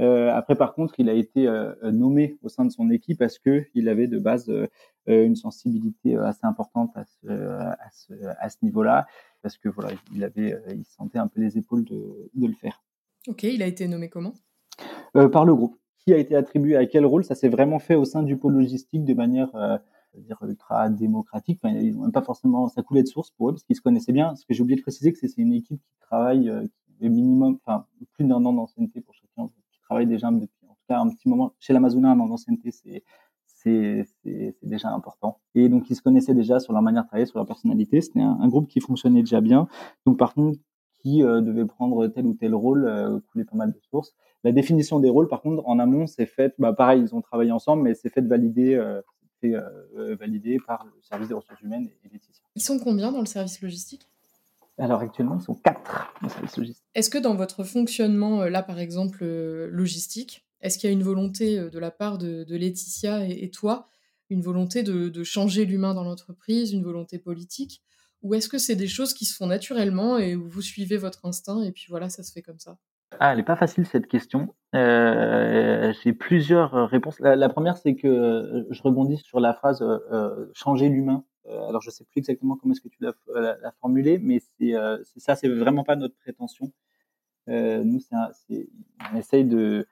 Euh, 0.00 0.30
après, 0.32 0.56
par 0.56 0.74
contre, 0.74 0.94
il 0.98 1.08
a 1.08 1.12
été 1.12 1.46
euh, 1.46 1.74
nommé 1.90 2.38
au 2.42 2.48
sein 2.48 2.64
de 2.64 2.70
son 2.70 2.90
équipe 2.90 3.18
parce 3.18 3.38
que 3.38 3.66
il 3.74 3.88
avait 3.88 4.06
de 4.06 4.18
base 4.18 4.48
euh, 4.48 4.66
une 5.06 5.36
sensibilité 5.36 6.16
assez 6.16 6.46
importante 6.46 6.90
à 6.96 7.04
ce, 7.04 7.28
à 7.28 7.90
ce, 7.92 8.12
à 8.38 8.48
ce 8.48 8.56
niveau-là, 8.62 9.06
parce 9.42 9.58
que 9.58 9.68
voilà, 9.68 9.90
il 10.14 10.24
avait, 10.24 10.56
il 10.74 10.84
sentait 10.84 11.18
un 11.18 11.28
peu 11.28 11.40
les 11.40 11.58
épaules 11.58 11.84
de, 11.84 12.30
de 12.34 12.46
le 12.46 12.54
faire. 12.54 12.82
Ok, 13.28 13.42
il 13.42 13.62
a 13.62 13.66
été 13.66 13.86
nommé 13.86 14.08
comment? 14.08 14.32
Par 15.12 15.44
le 15.44 15.54
groupe. 15.54 15.76
Qui 15.98 16.12
a 16.12 16.18
été 16.18 16.34
attribué 16.34 16.76
à 16.76 16.86
quel 16.86 17.06
rôle? 17.06 17.22
Ça 17.24 17.36
s'est 17.36 17.48
vraiment 17.48 17.78
fait 17.78 17.94
au 17.94 18.04
sein 18.04 18.22
du 18.24 18.36
pôle 18.36 18.54
logistique 18.54 19.04
de 19.04 19.14
manière 19.14 19.50
dire 20.16 20.38
ultra 20.42 20.88
démocratique. 20.88 21.60
Enfin, 21.62 21.76
ils 21.76 21.94
n'ont 21.94 22.02
même 22.02 22.12
pas 22.12 22.22
forcément 22.22 22.68
ça 22.68 22.82
coulait 22.82 23.02
de 23.02 23.08
source 23.08 23.30
pour 23.30 23.50
eux 23.50 23.52
parce 23.52 23.62
qu'ils 23.62 23.76
se 23.76 23.82
connaissaient 23.82 24.12
bien. 24.12 24.34
Ce 24.34 24.44
que 24.44 24.54
j'ai 24.54 24.62
oublié 24.62 24.76
de 24.76 24.82
préciser, 24.82 25.12
que 25.12 25.18
c'est 25.18 25.32
une 25.36 25.52
équipe 25.52 25.80
qui 25.80 25.98
travaille 26.00 26.50
qui 26.98 27.08
minimum, 27.08 27.58
enfin 27.64 27.86
plus 28.14 28.24
d'un 28.24 28.44
an 28.44 28.52
d'ancienneté 28.52 29.00
pour 29.00 29.14
chacun 29.14 29.50
travaille 29.92 30.06
déjà 30.06 30.30
depuis 30.30 30.66
en 30.66 30.74
tout 30.74 30.84
cas 30.88 30.98
un 30.98 31.08
petit 31.10 31.28
moment 31.28 31.52
chez 31.60 31.72
l'Amazona, 31.72 32.12
un 32.12 32.20
an 32.20 32.26
d'ancienneté, 32.26 32.70
c'est 32.70 33.04
c'est 33.64 34.56
déjà 34.62 34.88
important. 34.88 35.38
Et 35.54 35.68
donc, 35.68 35.88
ils 35.88 35.94
se 35.94 36.02
connaissaient 36.02 36.34
déjà 36.34 36.58
sur 36.58 36.72
leur 36.72 36.82
manière 36.82 37.02
de 37.02 37.06
travailler, 37.06 37.26
sur 37.26 37.38
leur 37.38 37.46
personnalité. 37.46 38.00
C'était 38.00 38.20
un, 38.20 38.48
groupe 38.48 38.66
qui 38.68 38.80
fonctionnait 38.80 39.20
déjà 39.20 39.40
bien. 39.40 39.68
Donc, 40.04 40.18
par 40.18 40.34
contre, 40.34 40.58
qui 40.98 41.22
euh, 41.22 41.40
devait 41.40 41.64
prendre 41.64 42.08
tel 42.08 42.26
ou 42.26 42.34
tel 42.34 42.56
rôle, 42.56 42.86
euh, 42.86 43.20
pas 43.34 43.56
mal 43.56 43.72
de 43.72 43.78
sources. 43.88 44.16
La 44.42 44.50
définition 44.50 44.98
des 44.98 45.08
rôles, 45.08 45.28
par 45.28 45.42
contre, 45.42 45.62
en 45.64 45.78
amont, 45.78 46.08
c'est 46.08 46.26
fait, 46.26 46.54
bah, 46.58 46.72
pareil, 46.72 47.02
ils 47.02 47.14
ont 47.14 47.20
travaillé 47.20 47.52
ensemble, 47.52 47.82
mais 47.82 47.94
c'est 47.94 48.08
fait 48.08 48.22
valider, 48.22 48.74
euh, 48.74 49.00
fait, 49.40 49.54
euh, 49.54 50.16
validé 50.16 50.58
par 50.66 50.84
le 50.84 51.00
service 51.00 51.28
des 51.28 51.34
ressources 51.34 51.60
humaines 51.60 51.86
et, 51.86 52.06
et 52.06 52.10
Laetitia. 52.12 52.42
Ils 52.56 52.62
sont 52.62 52.80
combien 52.80 53.12
dans 53.12 53.20
le 53.20 53.26
service 53.26 53.62
logistique? 53.62 54.08
Alors 54.78 55.00
actuellement, 55.00 55.36
ils 55.38 55.44
sont 55.44 55.54
quatre 55.54 56.12
service 56.28 56.56
logistique. 56.56 56.84
Est-ce 56.94 57.10
que 57.10 57.18
dans 57.18 57.34
votre 57.34 57.64
fonctionnement, 57.64 58.42
euh, 58.42 58.48
là 58.48 58.62
par 58.62 58.78
exemple, 58.78 59.18
euh, 59.22 59.68
logistique, 59.70 60.46
est-ce 60.60 60.78
qu'il 60.78 60.88
y 60.88 60.92
a 60.92 60.94
une 60.94 61.02
volonté 61.02 61.58
euh, 61.58 61.70
de 61.70 61.78
la 61.78 61.90
part 61.90 62.18
de, 62.18 62.44
de 62.44 62.56
Laetitia 62.56 63.26
et, 63.26 63.44
et, 63.44 63.50
toi, 63.50 63.88
une 64.30 64.40
volonté 64.40 64.82
de, 64.82 65.08
de 65.08 65.24
changer 65.24 65.64
l'humain 65.64 65.94
dans 65.94 66.04
l'entreprise, 66.04 66.72
une 66.72 66.84
volonté 66.84 67.18
politique? 67.18 67.82
Ou 68.22 68.34
est-ce 68.34 68.48
que 68.48 68.58
c'est 68.58 68.76
des 68.76 68.86
choses 68.86 69.14
qui 69.14 69.24
se 69.24 69.34
font 69.34 69.46
naturellement 69.46 70.16
et 70.16 70.36
où 70.36 70.48
vous 70.48 70.62
suivez 70.62 70.96
votre 70.96 71.26
instinct 71.26 71.62
et 71.62 71.72
puis 71.72 71.86
voilà, 71.88 72.08
ça 72.08 72.22
se 72.22 72.32
fait 72.32 72.42
comme 72.42 72.60
ça? 72.60 72.78
Ah, 73.18 73.32
elle 73.32 73.38
n'est 73.38 73.44
pas 73.44 73.56
facile 73.56 73.84
cette 73.84 74.06
question. 74.06 74.54
Euh, 74.74 75.92
J'ai 76.02 76.12
plusieurs 76.12 76.88
réponses. 76.88 77.20
La, 77.20 77.36
la 77.36 77.48
première, 77.48 77.76
c'est 77.76 77.94
que 77.94 78.64
je 78.70 78.82
rebondis 78.82 79.18
sur 79.18 79.38
la 79.38 79.52
phrase 79.52 79.82
euh, 79.82 80.46
changer 80.54 80.88
l'humain 80.88 81.24
alors 81.48 81.82
je 81.82 81.90
sais 81.90 82.04
plus 82.04 82.18
exactement 82.18 82.56
comment 82.56 82.72
est-ce 82.72 82.80
que 82.80 82.88
tu 82.88 83.02
l'as 83.02 83.72
formulé, 83.80 84.18
mais 84.18 84.40
c'est 84.40 84.74
euh, 84.74 84.98
ça, 85.16 85.36
c'est 85.36 85.48
vraiment 85.48 85.84
pas 85.84 85.96
notre 85.96 86.16
prétention. 86.16 86.70
Euh, 87.48 87.82
nous, 87.82 88.00
c'est 88.00 88.68
on 89.12 89.16
essaye 89.16 89.44
de, 89.44 89.86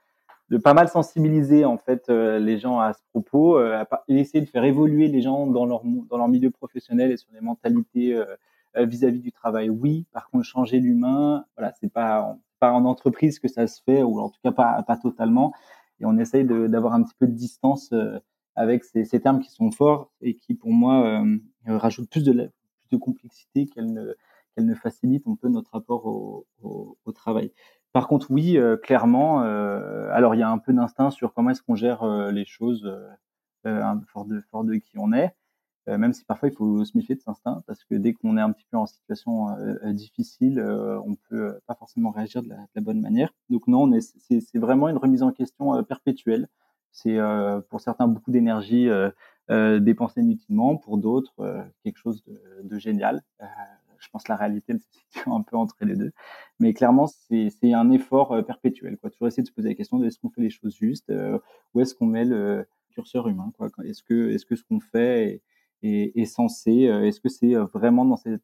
pas 0.62 0.75
mal 0.75 0.88
sensibiliser 0.88 1.64
en 1.64 1.78
fait 1.78 2.09
les 2.09 2.59
gens 2.59 2.78
à 2.78 2.92
ce 2.92 3.00
propos, 3.12 3.57
à 3.59 3.87
essayer 4.09 4.40
de 4.40 4.49
faire 4.49 4.64
évoluer 4.64 5.09
les 5.09 5.23
gens 5.23 5.47
dans 5.47 5.66
leur 5.66 5.83
dans 5.85 6.19
leur 6.19 6.28
milieu 6.28 6.50
professionnel 6.50 7.11
et 7.12 7.16
sur 7.16 7.33
les 7.33 7.40
mentalités 7.40 8.21
vis-à-vis 8.76 9.19
-vis 9.19 9.23
du 9.23 9.33
travail. 9.33 9.71
Oui, 9.71 10.07
par 10.12 10.30
contre, 10.30 10.45
changer 10.45 10.80
l'humain, 10.80 11.45
voilà, 11.57 11.73
c'est 11.80 11.92
pas 11.92 12.37
pas 12.61 12.73
en 12.73 12.85
entreprise 12.85 13.38
que 13.38 13.49
ça 13.49 13.66
se 13.66 13.83
fait 13.83 14.02
ou 14.02 14.21
en 14.21 14.28
tout 14.28 14.40
cas 14.45 14.52
pas 14.52 14.97
totalement. 15.02 15.52
Et 16.00 16.07
on 16.07 16.16
essaye 16.19 16.45
d'avoir 16.45 16.95
un 16.95 17.02
petit 17.02 17.14
peu 17.19 17.26
de 17.26 17.33
distance 17.33 17.92
avec 18.61 18.85
ces, 18.85 19.21
termes 19.21 19.40
qui 19.40 19.50
sont 19.50 19.71
forts 19.71 20.11
et 20.21 20.35
qui, 20.35 20.55
pour 20.55 20.71
moi, 20.71 21.07
euh, 21.07 21.38
rajoutent 21.67 22.11
plus 22.11 22.23
de, 22.23 22.52
complexité 23.00 23.67
qu'elles 23.67 23.90
ne, 23.90 24.14
ne 24.59 24.75
facilitent 24.75 25.26
un 25.26 25.35
peu 25.35 25.49
notre 25.49 25.73
rapport 25.73 26.05
au, 26.05 26.47
travail. 27.14 27.52
Par 27.93 28.07
contre, 28.07 28.31
oui, 28.31 28.57
euh, 28.57 28.76
clairement, 28.76 29.43
euh, 29.43 30.09
alors 30.12 30.35
il 30.35 30.38
y 30.38 30.43
a 30.43 30.50
un 30.50 30.59
peu 30.59 30.73
d'instinct 30.73 31.11
sur 31.11 31.33
comment 31.33 31.50
est-ce 31.50 31.62
qu'on 31.62 31.75
gère 31.75 32.05
les 32.31 32.45
choses, 32.45 32.83
fort, 33.64 34.26
de, 34.26 34.40
fort 34.50 34.64
de 34.64 34.75
qui 34.76 34.99
on 34.99 35.12
est, 35.12 35.35
même 35.87 36.12
si 36.12 36.25
parfois 36.25 36.50
il 36.50 36.55
faut 36.55 36.85
se 36.85 36.97
méfier 36.97 37.14
de 37.14 37.21
cet 37.21 37.31
instinct, 37.31 37.64
parce 37.67 37.83
que 37.85 37.95
dès 37.95 38.12
qu'on 38.12 38.37
est 38.37 38.43
un 38.43 38.52
petit 38.52 38.67
peu 38.71 38.76
en 38.76 38.87
situation 38.87 39.49
difficile, 39.93 40.61
on 40.61 41.17
peut 41.31 41.59
pas 41.67 41.75
forcément 41.75 42.11
réagir 42.11 42.43
de 42.43 42.50
la, 42.50 42.81
bonne 42.81 43.00
manière. 43.00 43.33
Donc 43.49 43.67
non, 43.67 43.90
c'est 44.00 44.59
vraiment 44.59 44.88
une 44.88 44.99
remise 44.99 45.23
en 45.23 45.33
question 45.33 45.83
perpétuelle 45.83 46.47
C'est 46.92 47.18
pour 47.68 47.80
certains 47.80 48.09
beaucoup 48.09 48.30
d'énergie 48.30 48.88
dépensée 49.49 50.20
inutilement, 50.20 50.76
pour 50.76 50.99
d'autres 50.99 51.35
quelque 51.82 51.99
chose 51.99 52.23
de, 52.62 52.78
génial 52.78 53.23
je 54.00 54.09
pense 54.09 54.25
que 54.25 54.32
la 54.32 54.37
réalité 54.37 54.73
elle 54.73 54.80
un 55.26 55.42
peu 55.42 55.56
entre 55.56 55.76
les 55.85 55.94
deux. 55.94 56.12
Mais 56.59 56.73
clairement, 56.75 57.06
c'est 57.06 57.73
un 57.73 57.90
effort 57.90 58.32
euh, 58.32 58.42
perpétuel. 58.42 58.99
Toujours 58.99 59.28
essayer 59.28 59.42
de 59.42 59.49
se 59.49 59.52
poser 59.52 59.68
la 59.68 59.75
question 59.75 59.99
de 59.99 60.06
est-ce 60.06 60.18
qu'on 60.18 60.30
fait 60.30 60.42
les 60.42 60.50
choses 60.50 60.75
justes 60.75 61.11
euh, 61.11 61.38
Où 61.75 61.80
est-ce 61.80 61.94
qu'on 61.94 62.06
met 62.06 62.25
le 62.25 62.66
curseur 62.90 63.28
humain 63.28 63.52
Est-ce 63.85 64.02
que, 64.02 64.30
est 64.30 64.37
-ce 64.37 64.47
que 64.47 64.56
ce 64.56 64.64
qu'on 64.64 64.80
fait 64.80 65.42
est, 65.82 66.25
censé 66.25 66.88
euh, 66.88 67.06
Est-ce 67.06 67.20
que 67.20 67.28
c'est 67.28 67.54
vraiment 67.54 68.04
dans, 68.04 68.16
cet 68.16 68.42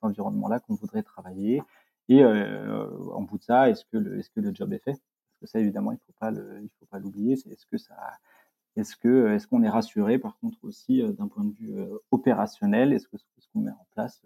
environnement-là 0.00 0.60
qu'on 0.60 0.74
voudrait 0.74 1.02
travailler? 1.02 1.62
Et 2.08 2.24
en 2.24 3.22
bout 3.22 3.38
de 3.38 3.44
ça, 3.44 3.70
est-ce 3.70 3.84
que, 3.86 3.96
le, 3.96 4.18
est 4.18 4.22
-ce 4.22 4.30
que 4.34 4.40
le 4.40 4.52
job 4.54 4.72
est 4.72 4.82
fait? 4.82 5.00
Que 5.42 5.48
ça, 5.48 5.60
évidemment, 5.60 5.92
il 5.92 5.96
ne 5.96 6.68
faut 6.78 6.86
pas 6.86 6.98
l'oublier. 6.98 7.34
Est-ce 7.34 7.66
que 7.66 7.78
ça 7.78 7.94
est-ce 8.74 8.96
que 8.96 9.34
est-ce 9.34 9.46
qu'on 9.46 9.62
est 9.62 9.68
rassuré? 9.68 10.18
Par 10.18 10.38
contre 10.38 10.56
aussi 10.62 11.02
d'un 11.02 11.28
point 11.28 11.44
de 11.44 11.52
vue 11.52 11.74
opérationnel 12.10 12.94
Est-ce 12.94 13.06
que 13.06 13.18
ce 13.18 13.46
qu'on 13.52 13.60
met 13.60 13.70
en 13.70 13.86
place 13.90 14.22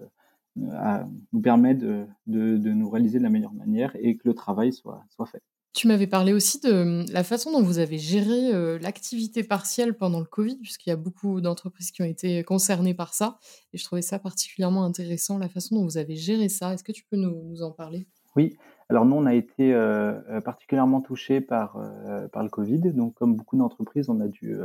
nous 0.54 1.40
permet 1.40 1.75
de, 1.75 2.06
de, 2.26 2.56
de, 2.56 2.70
nous 2.70 2.88
réaliser 2.88 3.18
de 3.18 3.25
la 3.25 3.30
meilleure 3.30 3.54
manière 3.54 3.90
et 3.99 4.16
que 4.16 4.28
le 4.28 4.35
travail 4.35 4.73
soit, 4.73 5.04
soit 5.11 5.26
fait? 5.26 5.42
Tu 5.76 5.88
m'avais 5.88 6.06
parlé 6.06 6.32
aussi 6.32 6.58
de 6.61 7.04
la 7.12 7.23
façon 7.23 7.52
dont 7.52 7.62
vous 7.62 7.78
avez 7.78 7.99
géré 7.99 8.54
euh, 8.54 8.78
l'activité 8.78 9.44
partielle 9.44 9.94
pendant 9.94 10.20
le 10.20 10.25
Covid, 10.25 10.56
puisqu'il 10.56 10.88
y 10.88 10.92
a 10.92 10.96
beaucoup 10.96 11.42
d'entreprises 11.42 11.90
qui 11.90 12.00
ont 12.00 12.06
été 12.06 12.42
concernées 12.44 12.94
par 12.94 13.12
ça. 13.12 13.38
Et 13.75 13.78
je 13.78 13.85
trouvais 13.85 14.00
ça 14.00 14.18
particulièrement 14.18 14.85
intéressant, 14.85 15.37
la 15.37 15.50
façon 15.50 15.75
dont 15.75 15.85
vous 15.85 15.99
avez 15.99 16.16
géré 16.16 16.49
ça. 16.49 16.73
Est-ce 16.73 16.82
que 16.82 16.92
tu 16.92 17.04
peux 17.04 17.18
nous, 17.18 17.42
nous 17.44 17.61
en 17.61 17.73
parler? 17.73 18.06
Oui, 18.37 18.56
alors 18.88 19.05
nous, 19.05 19.16
on 19.16 19.26
a 19.26 19.35
été 19.35 19.75
euh, 19.75 20.14
euh 20.31 20.40
particulièrement 20.40 21.00
touchés 21.00 21.40
par, 21.40 21.76
euh, 21.76 22.28
par 22.28 22.43
le 22.43 22.49
Covid. 22.49 22.81
Donc, 22.93 23.14
comme 23.14 23.35
beaucoup 23.35 23.57
d'entreprises, 23.57 24.09
on 24.09 24.21
a 24.21 24.28
dû 24.28 24.57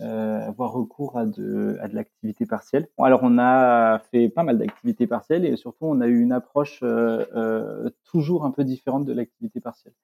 euh, 0.00 0.46
avoir 0.46 0.72
recours 0.74 1.18
à 1.18 1.26
de, 1.26 1.76
à 1.80 1.88
de 1.88 1.96
l'activité 1.96 2.46
partielle. 2.46 2.86
alors 2.98 3.18
on 3.24 3.36
a 3.36 3.98
fait 4.12 4.28
pas 4.28 4.44
mal 4.44 4.56
d'activités 4.56 5.08
partielles 5.08 5.44
et 5.44 5.56
surtout 5.56 5.86
on 5.86 6.00
a 6.00 6.06
eu 6.06 6.20
une 6.20 6.30
approche 6.30 6.78
euh, 6.84 7.24
euh 7.34 7.90
toujours 8.04 8.44
un 8.44 8.52
peu 8.52 8.62
différente 8.62 9.04
de 9.04 9.12
l'activité 9.12 9.60
partielle. 9.60 9.94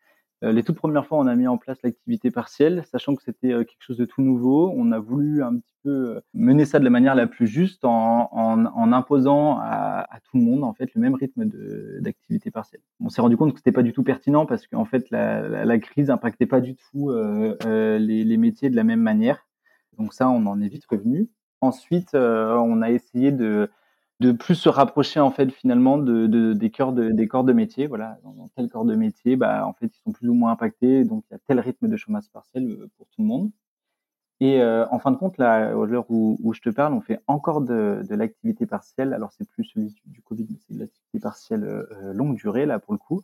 Euh, 0.42 0.52
les 0.52 0.62
toutes 0.62 0.76
premières 0.76 1.06
fois, 1.06 1.18
on 1.18 1.26
a 1.26 1.34
mis 1.36 1.46
en 1.46 1.56
place 1.56 1.78
l'activité 1.82 2.30
partielle, 2.30 2.84
sachant 2.90 3.14
que 3.14 3.22
c'était 3.22 3.50
quelque 3.50 3.80
chose 3.80 3.96
de 3.96 4.04
tout 4.04 4.20
nouveau. 4.20 4.72
On 4.76 4.92
a 4.92 4.98
voulu 4.98 5.42
un 5.42 5.56
petit 5.56 5.74
peu 5.82 6.20
mener 6.34 6.64
ça 6.64 6.78
de 6.78 6.84
la 6.84 6.90
manière 6.90 7.14
la 7.14 7.26
plus 7.26 7.46
juste 7.46 7.84
en, 7.84 8.92
imposant 8.92 9.58
à, 9.60 10.06
tout 10.24 10.38
le 10.38 10.44
monde 10.44 10.64
en 10.64 10.72
fait 10.72 10.92
le 10.94 11.00
même 11.00 11.14
rythme 11.14 11.44
d'activité 12.00 12.50
partielle. 12.50 12.80
On 13.00 13.08
s'est 13.08 13.20
rendu 13.20 13.36
compte 13.36 13.52
que 13.52 13.58
c'était 13.58 13.72
pas 13.72 13.82
du 13.82 13.92
tout 13.92 14.02
pertinent 14.02 14.46
parce 14.46 14.66
qu'en 14.66 14.84
fait 14.84 15.10
la, 15.10 15.78
crise 15.78 16.10
impactait 16.10 16.46
pas 16.46 16.60
du 16.60 16.76
tout 16.76 17.10
euh, 17.10 17.98
les, 17.98 18.36
métiers 18.36 18.70
de 18.70 18.76
la 18.76 18.84
même 18.84 19.00
manière. 19.00 19.46
Donc 19.98 20.12
ça, 20.12 20.28
on 20.28 20.46
en 20.46 20.60
est 20.60 20.68
vite 20.68 20.86
revenu. 20.86 21.28
Ensuite, 21.60 22.14
euh, 22.14 22.56
on 22.56 22.82
a 22.82 22.90
essayé 22.90 23.32
de, 23.32 23.70
de 24.21 24.33
plus 24.33 24.54
se 24.54 24.68
rapprocher 24.68 25.21
en 25.21 25.30
fait 25.30 25.50
finalement 25.50 25.99
de, 25.99 26.26
de 26.26 26.52
des 26.52 26.71
cœurs 26.71 26.92
de, 26.92 27.11
des 27.11 27.28
corps 27.28 27.44
de 27.44 27.52
métier. 27.52 27.87
Voilà, 27.87 28.18
dans, 28.23 28.49
tel 28.56 28.68
corps 28.68 28.85
de 28.85 28.94
métier, 28.94 29.37
bah 29.37 29.66
en 29.66 29.73
fait 29.73 29.87
ils 29.87 30.00
sont 30.02 30.12
plus 30.12 30.28
ou 30.28 30.35
moins 30.35 30.52
impactés, 30.52 31.04
donc 31.04 31.25
il 31.30 31.35
y 31.35 31.37
a 31.37 31.40
tel 31.47 31.61
rythme 31.61 31.88
de 31.88 31.97
chômage 31.97 32.30
partiel 32.33 32.66
euh, 32.68 32.90
pour 32.97 33.09
tout 33.09 33.23
le 33.23 33.28
monde. 33.28 33.50
Et 34.40 34.61
euh, 34.61 34.87
en 34.90 34.99
fin 34.99 35.12
de 35.12 35.16
compte, 35.16 35.38
là, 35.38 35.68
à 35.71 35.87
l'heure 35.87 36.06
où, 36.11 36.37
où, 36.42 36.52
je 36.52 36.61
te 36.61 36.68
parle, 36.68 36.92
on 36.92 37.00
fait 37.00 37.21
encore 37.28 37.61
de, 37.61 38.02
de 38.09 38.14
l'activité 38.16 38.66
partielle. 38.66 39.12
Alors 39.14 39.33
c'est 39.33 39.49
plus 39.49 39.64
celui 39.64 39.94
du 40.06 40.23
Covid, 40.23 40.47
mais 40.50 40.56
c'est 40.66 40.75
de 40.75 40.80
l'activité 40.80 41.21
partielle 41.21 41.64
euh, 41.64 42.12
longue 42.12 42.37
durée 42.37 42.66
là 42.66 42.78
pour 42.78 42.92
le 42.92 42.99
coup 42.99 43.23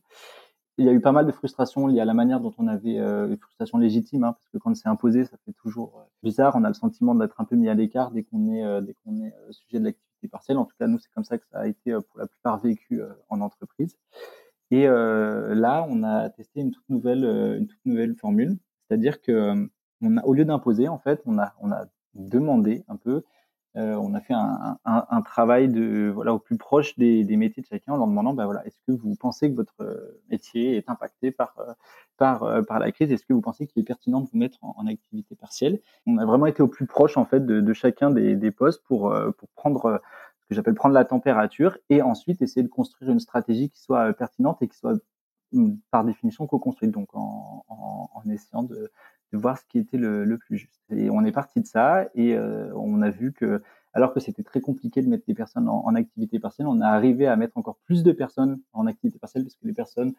il 0.81 0.87
y 0.87 0.89
a 0.89 0.93
eu 0.93 1.01
pas 1.01 1.13
mal 1.13 1.27
de 1.27 1.33
frustrations 1.33 1.87
liées 1.87 2.01
à 2.01 2.05
la 2.05 2.15
manière 2.15 2.41
dont 2.41 2.55
on 2.59 2.67
avait 2.67 2.99
euh, 2.99 3.29
une 3.29 3.37
frustration 3.37 3.79
légitime, 3.79 4.25
hein, 4.25 4.33
parce 4.33 4.49
que 4.49 4.59
quand 4.59 4.75
c'est 4.75 4.89
imposé, 4.89 5.25
ça 5.25 5.37
fait 5.45 5.53
toujours 5.53 5.99
euh, 5.99 6.05
bizarre. 6.23 6.55
On 6.57 6.65
a 6.65 6.69
le 6.69 6.75
sentiment 6.75 7.15
d'être 7.15 7.41
un 7.41 7.45
peu 7.45 7.57
mis 7.57 7.69
à 7.69 7.75
l'écart 7.75 8.11
dès 8.11 8.23
qu'on 8.23 8.51
est 8.53 8.65
euh, 8.65 8.81
dès 8.81 8.95
qu'on 8.95 9.23
est 9.23 9.33
euh, 9.33 9.53
sujet 9.53 9.79
de 9.79 9.85
l'activité 9.85 10.10
partielle. 10.29 10.59
En 10.59 10.65
tout 10.65 10.75
cas, 10.79 10.87
nous, 10.87 10.99
c'est 10.99 11.11
comme 11.15 11.25
ça 11.25 11.39
que 11.39 11.45
ça 11.51 11.61
a 11.61 11.67
été 11.67 11.93
pour 11.93 12.19
la 12.19 12.27
plupart 12.27 12.59
vécu 12.59 13.01
en 13.29 13.41
entreprise. 13.41 13.97
Et 14.71 14.87
là, 14.87 15.87
on 15.89 16.03
a 16.03 16.31
testé 16.31 16.61
une 16.61 16.71
toute 16.71 16.89
nouvelle 16.89 17.25
une 17.59 17.67
toute 17.67 17.85
nouvelle 17.85 18.15
formule, 18.15 18.57
c'est-à-dire 18.89 19.21
que 19.21 19.69
a 20.17 20.27
au 20.27 20.35
lieu 20.35 20.45
d'imposer, 20.45 20.89
en 20.89 20.99
fait, 20.99 21.23
on 21.27 21.39
a 21.39 21.53
demandé 22.15 22.85
un 22.89 22.97
peu 22.97 23.23
euh, 23.77 23.95
on 23.95 24.15
a 24.15 24.21
fait 24.21 24.35
un, 24.35 24.79
un, 24.85 25.07
un, 25.09 25.23
travail 25.23 25.69
de 25.69 26.11
voilà 26.13 26.35
au 26.35 26.41
plus 26.41 26.57
proche 26.59 26.99
des, 26.99 27.23
des, 27.23 27.37
métiers 27.37 27.63
de 27.63 27.69
chacun 27.69 27.93
en 27.93 27.99
leur 27.99 28.09
demandant 28.09 28.35
bah 28.35 28.45
voilà 28.45 28.67
est-ce 28.67 28.81
que 28.85 28.91
vous 28.91 29.15
pensez 29.15 29.49
que 29.49 29.55
votre 29.55 29.81
euh, 29.81 30.21
métier 30.29 30.77
est 30.77 30.91
impacté 30.91 31.31
par 31.31 31.55
euh, 31.61 31.73
par 32.17 32.67
par 32.67 32.81
la 32.81 32.91
crise? 32.91 33.13
Est-ce 33.13 33.25
que 33.25 33.33
vous 33.33 33.41
pensez 33.41 33.69
qu'il 33.69 33.81
est 33.81 33.85
pertinent 33.85 34.23
de 34.23 34.27
vous 34.27 34.39
mettre 34.39 34.59
en, 34.63 34.75
en, 34.77 34.89
activité 34.89 35.37
partielle? 35.37 35.81
On 36.07 36.19
a 36.19 36.25
vraiment 36.25 36.47
été 36.47 36.63
au 36.63 36.69
plus 36.69 36.87
proche 36.87 37.17
en 37.17 37.25
fait 37.25 37.47
de, 37.47 37.61
de 37.61 37.73
chacun 37.73 38.11
des, 38.11 38.35
des, 38.35 38.51
postes 38.51 38.83
pour 38.85 39.15
pour 39.39 39.49
prendre 39.51 40.03
ce 40.41 40.47
que 40.49 40.55
j'appelle 40.57 40.75
prendre 40.75 40.95
la 40.95 41.05
température 41.05 41.79
et 41.91 42.03
ensuite 42.03 42.43
essayer 42.43 42.65
de 42.65 42.69
construire 42.69 43.13
une 43.13 43.21
stratégie 43.21 43.71
qui 43.71 43.81
soit 43.81 44.13
pertinente 44.15 44.61
et 44.63 44.69
qui 44.69 44.77
soit 44.77 44.99
hum, 45.55 45.79
par 45.93 46.05
définition 46.05 46.49
co-construite 46.49 46.91
donc 46.91 47.15
en, 47.15 47.65
en, 47.69 48.11
en 48.13 48.31
essayant 48.31 48.65
de, 48.65 48.91
de 49.33 49.39
voir 49.39 49.59
ce 49.59 49.65
qui 49.67 49.79
était 49.79 49.97
le, 49.97 50.25
le, 50.25 50.39
plus 50.39 50.59
juste. 50.59 50.81
Et 50.91 51.11
on 51.11 51.25
est 51.25 51.33
parti 51.33 51.61
de 51.61 51.67
ça 51.67 52.09
et 52.15 52.35
euh, 52.35 52.73
on 52.75 53.03
a 53.03 53.11
vu 53.11 53.33
que, 53.33 53.63
alors 53.93 54.13
que 54.13 54.21
c'était 54.21 54.43
très 54.43 54.61
compliqué 54.61 55.03
de 55.03 55.09
mettre 55.09 55.25
des 55.27 55.35
personnes 55.35 55.69
en, 55.69 55.95
activité 55.95 56.39
partielle, 56.39 56.67
on 56.67 56.81
a 56.81 56.89
arrivé 56.89 57.27
à 57.27 57.37
mettre 57.37 57.57
encore 57.57 57.77
plus 57.85 58.03
de 58.03 58.13
personnes 58.13 58.61
en 58.73 58.87
activité 58.87 59.19
partielle 59.19 59.45
parce 59.45 59.57
que 59.57 59.67
les 59.67 59.73
personnes 59.73 60.15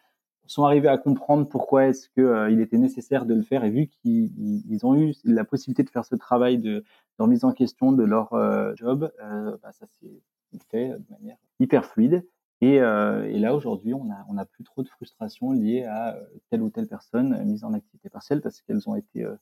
sont 0.48 0.66
arrivées 0.66 0.88
à 0.88 0.98
comprendre 0.98 1.48
pourquoi 1.48 1.86
est-ce 1.88 2.10
que 2.10 2.22
euh, 2.22 2.52
il 2.52 2.60
était 2.60 2.78
nécessaire 2.78 3.26
de 3.26 3.34
le 3.34 3.42
faire 3.42 3.64
et 3.64 3.70
vu 3.70 3.88
qu'ils 3.88 4.86
ont 4.86 4.96
eu 4.96 5.14
la 5.24 5.46
possibilité 5.46 5.84
de 5.84 5.90
faire 5.90 6.06
ce 6.06 6.16
travail 6.16 6.58
de, 6.58 6.80
de 6.80 6.84
remise 7.24 7.44
en 7.44 7.52
question 7.52 7.92
de 7.92 8.04
leur 8.04 8.34
euh, 8.34 8.74
job, 8.76 9.12
euh, 9.24 9.58
bah, 9.62 9.72
ça 9.72 9.86
s'est 10.00 10.22
fait 10.70 10.90
de 10.90 11.04
manière 11.12 11.38
hyper 11.60 11.86
fluide 11.86 12.26
et, 12.62 12.80
euh, 12.80 13.28
et, 13.28 13.40
là, 13.40 13.56
aujourd'hui, 13.56 13.94
on 13.96 14.06
n'a 14.06 14.24
on 14.30 14.38
a 14.38 14.46
plus 14.46 14.64
trop 14.64 14.84
de 14.84 14.88
frustration 14.88 15.52
liée 15.52 15.84
à 15.84 16.16
euh, 16.16 16.24
telle 16.52 16.62
ou 16.62 16.70
telle 16.70 16.88
personne 16.88 17.44
mise 17.44 17.64
en 17.64 17.74
activité 17.74 18.08
partielle 18.10 18.40
parce 18.42 18.62
qu'elles 18.62 18.88
ont 18.88 18.96
été 18.96 19.24
euh, 19.24 19.36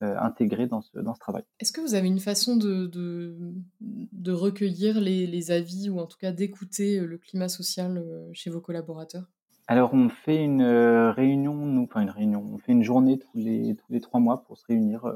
intégrées 0.00 0.66
dans 0.66 0.80
ce, 0.80 0.98
dans 0.98 1.14
ce 1.14 1.20
travail. 1.20 1.44
Est-ce 1.60 1.72
que 1.72 1.82
vous 1.82 1.94
avez 1.94 2.08
une 2.08 2.20
façon 2.20 2.56
de, 2.56 2.86
de, 2.86 3.36
de 3.80 4.32
recueillir 4.32 4.98
les, 4.98 5.26
les, 5.26 5.50
avis 5.50 5.90
ou 5.90 5.98
en 6.00 6.06
tout 6.06 6.18
cas 6.18 6.32
d'écouter 6.32 7.00
le 7.00 7.18
climat 7.18 7.48
social 7.48 8.02
chez 8.32 8.48
vos 8.48 8.60
collaborateurs? 8.60 9.26
Alors, 9.66 9.92
on 9.94 10.08
fait 10.08 10.42
une 10.42 10.62
réunion, 10.62 11.54
nous, 11.54 11.84
enfin 11.84 12.00
une 12.00 12.10
réunion, 12.10 12.50
on 12.52 12.58
fait 12.58 12.72
une 12.72 12.82
journée 12.82 13.18
tous 13.18 13.38
les, 13.38 13.74
tous 13.76 13.92
les 13.92 14.00
trois 14.00 14.20
mois 14.20 14.42
pour 14.44 14.58
se 14.58 14.66
réunir 14.66 15.06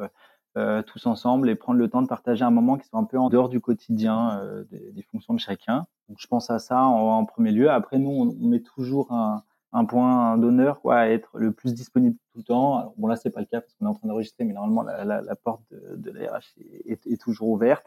euh, 0.59 0.83
tous 0.83 1.07
ensemble 1.07 1.49
et 1.49 1.55
prendre 1.55 1.79
le 1.79 1.88
temps 1.88 2.03
de 2.03 2.09
partager 2.09 2.45
un 2.45 2.50
moment 2.50 2.77
qui 2.77 2.88
soit 2.88 2.99
un 2.99 3.05
peu 3.05 3.17
en 3.17 3.29
dehors 3.29 3.49
du 3.49 3.61
quotidien 3.61 4.41
euh, 4.41 4.65
des, 4.71 5.03
fonctions 5.03 5.33
de 5.33 5.38
chacun. 5.38 5.87
Donc, 6.09 6.19
je 6.19 6.27
pense 6.27 6.50
à 6.50 6.59
ça 6.59 6.83
en, 6.83 7.25
premier 7.27 7.53
lieu. 7.53 7.71
Après, 7.71 7.99
nous, 7.99 8.11
on, 8.11 8.49
met 8.49 8.61
toujours 8.61 9.12
un, 9.12 9.45
point 9.85 10.37
d'honneur 10.37 10.81
à 10.91 11.11
être 11.11 11.38
le 11.38 11.53
plus 11.53 11.75
disponible 11.75 12.17
tout 12.33 12.38
le 12.38 12.43
temps. 12.43 12.93
Bon, 12.97 13.07
là, 13.07 13.15
c'est 13.15 13.31
pas 13.31 13.38
le 13.38 13.47
cas 13.47 13.61
parce 13.61 13.73
qu'on 13.75 13.87
est 13.87 13.88
en 13.88 13.95
train 13.95 14.09
d'enregistrer, 14.09 14.45
mais 14.45 14.53
normalement, 14.53 14.83
la, 14.83 15.37
porte 15.37 15.62
de, 15.71 15.95
de 15.97 16.11
la 16.11 16.38
RH 16.38 16.59
est, 16.87 17.21
toujours 17.21 17.50
ouverte. 17.50 17.87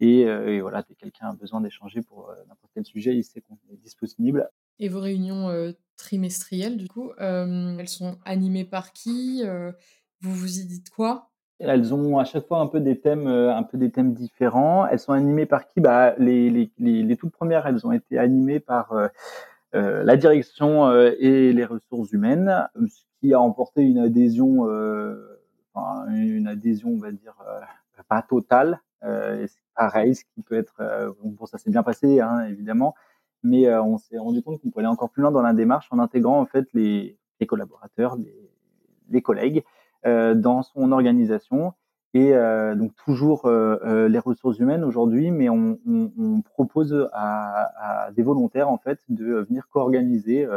Et, 0.00 0.24
euh, 0.24 0.48
et 0.48 0.60
voilà, 0.60 0.82
dès 0.82 0.94
que 0.94 1.00
quelqu'un 1.00 1.28
a 1.28 1.34
besoin 1.34 1.60
d'échanger 1.60 2.02
pour 2.02 2.32
n'importe 2.48 2.72
quel 2.74 2.84
sujet, 2.84 3.14
il 3.14 3.22
sait 3.22 3.40
qu'on 3.40 3.58
est 3.72 3.76
disponible. 3.76 4.50
Et 4.80 4.88
vos 4.88 5.00
réunions 5.00 5.72
trimestrielles, 5.96 6.76
du 6.76 6.88
coup, 6.88 7.12
elles 7.18 7.88
sont 7.88 8.18
animées 8.24 8.64
par 8.64 8.92
qui? 8.92 9.44
Vous 10.20 10.34
vous 10.34 10.58
y 10.58 10.64
dites 10.66 10.90
quoi? 10.90 11.30
Elles 11.58 11.92
ont 11.92 12.18
à 12.18 12.24
chaque 12.24 12.46
fois 12.46 12.60
un 12.60 12.66
peu 12.66 12.80
des 12.80 12.98
thèmes, 12.98 13.26
euh, 13.26 13.54
un 13.54 13.62
peu 13.62 13.78
des 13.78 13.90
thèmes 13.90 14.12
différents. 14.12 14.86
Elles 14.86 14.98
sont 14.98 15.12
animées 15.12 15.46
par 15.46 15.66
qui? 15.66 15.80
Bah, 15.80 16.14
les, 16.18 16.50
les, 16.50 16.70
les, 16.78 17.02
les, 17.02 17.16
toutes 17.16 17.32
premières, 17.32 17.66
elles 17.66 17.86
ont 17.86 17.92
été 17.92 18.18
animées 18.18 18.60
par 18.60 18.92
euh, 18.92 19.08
euh, 19.74 20.02
la 20.04 20.16
direction 20.16 20.86
euh, 20.86 21.12
et 21.18 21.52
les 21.52 21.64
ressources 21.64 22.12
humaines, 22.12 22.68
ce 22.88 23.02
qui 23.20 23.34
a 23.34 23.40
emporté 23.40 23.82
une 23.82 23.98
adhésion, 23.98 24.68
euh, 24.68 25.40
enfin, 25.74 26.06
une 26.10 26.46
adhésion, 26.46 26.90
on 26.90 26.98
va 26.98 27.10
dire, 27.10 27.34
pas 28.08 28.22
totale. 28.22 28.80
c'est 29.02 29.50
pareil, 29.74 30.14
ce 30.14 30.24
qui 30.34 30.42
peut 30.42 30.56
être, 30.56 31.14
bon, 31.22 31.44
ça 31.46 31.58
s'est 31.58 31.70
bien 31.70 31.82
passé, 31.82 32.20
hein, 32.20 32.46
évidemment, 32.48 32.94
mais 33.42 33.70
on 33.74 33.98
s'est 33.98 34.18
rendu 34.18 34.42
compte 34.42 34.60
qu'on 34.60 34.70
pouvait 34.70 34.84
aller 34.84 34.92
encore 34.92 35.10
plus 35.10 35.22
loin 35.22 35.32
dans 35.32 35.42
la 35.42 35.52
démarche 35.52 35.88
en 35.90 35.98
intégrant 35.98 36.40
en 36.40 36.46
fait 36.46 36.66
les, 36.72 37.18
les 37.40 37.46
collaborateurs, 37.46 38.16
les, 38.16 38.50
les 39.10 39.22
collègues 39.22 39.58
euh, 39.58 39.77
dans 40.04 40.62
son 40.62 40.92
organisation. 40.92 41.74
Et 42.14 42.34
euh, 42.34 42.74
donc 42.74 42.94
toujours 42.94 43.44
euh, 43.44 44.08
les 44.08 44.18
ressources 44.18 44.58
humaines 44.58 44.82
aujourd'hui, 44.82 45.30
mais 45.30 45.50
on, 45.50 45.78
on, 45.86 46.10
on 46.18 46.40
propose 46.40 47.08
à, 47.12 48.06
à, 48.06 48.12
des 48.12 48.22
volontaires 48.22 48.70
en 48.70 48.78
fait 48.78 49.00
de 49.10 49.44
venir 49.46 49.68
co-organiser 49.68 50.48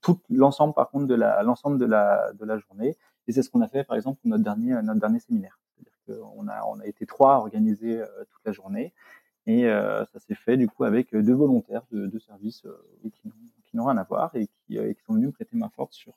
tout 0.00 0.18
l'ensemble 0.30 0.72
par 0.74 0.90
contre 0.90 1.06
de 1.06 1.14
la 1.14 1.42
l'ensemble 1.42 1.78
de 1.78 1.84
la 1.84 2.32
de 2.32 2.44
la 2.44 2.56
journée. 2.58 2.96
Et 3.26 3.32
c'est 3.32 3.42
ce 3.42 3.50
qu'on 3.50 3.60
a 3.60 3.68
fait 3.68 3.84
par 3.84 3.96
exemple 3.96 4.20
pour 4.22 4.30
notre 4.30 4.44
dernier 4.44 4.80
notre 4.82 5.00
dernier 5.00 5.20
séminaire. 5.20 5.60
C'est-à-dire 5.76 6.24
qu'on 6.32 6.48
a 6.48 6.64
on 6.66 6.80
a 6.80 6.86
été 6.86 7.04
trois 7.04 7.34
à 7.34 7.38
organiser 7.38 8.02
toute 8.30 8.44
la 8.46 8.52
journée. 8.52 8.94
Et 9.48 9.64
euh, 9.66 10.04
ça 10.04 10.20
s'est 10.20 10.34
fait 10.34 10.58
du 10.58 10.68
coup 10.68 10.84
avec 10.84 11.16
deux 11.16 11.32
volontaires 11.32 11.82
de, 11.90 12.06
de 12.06 12.18
services 12.18 12.66
euh, 12.66 12.76
qui 13.66 13.76
n'ont 13.76 13.86
rien 13.86 13.96
à 13.96 14.04
voir 14.04 14.30
et 14.34 14.46
qui, 14.46 14.78
euh, 14.78 14.92
qui, 14.92 15.02
sont 15.04 15.14
venus 15.14 15.32
prêter 15.32 15.56
main 15.56 15.70
forte 15.70 15.94
sur, 15.94 16.12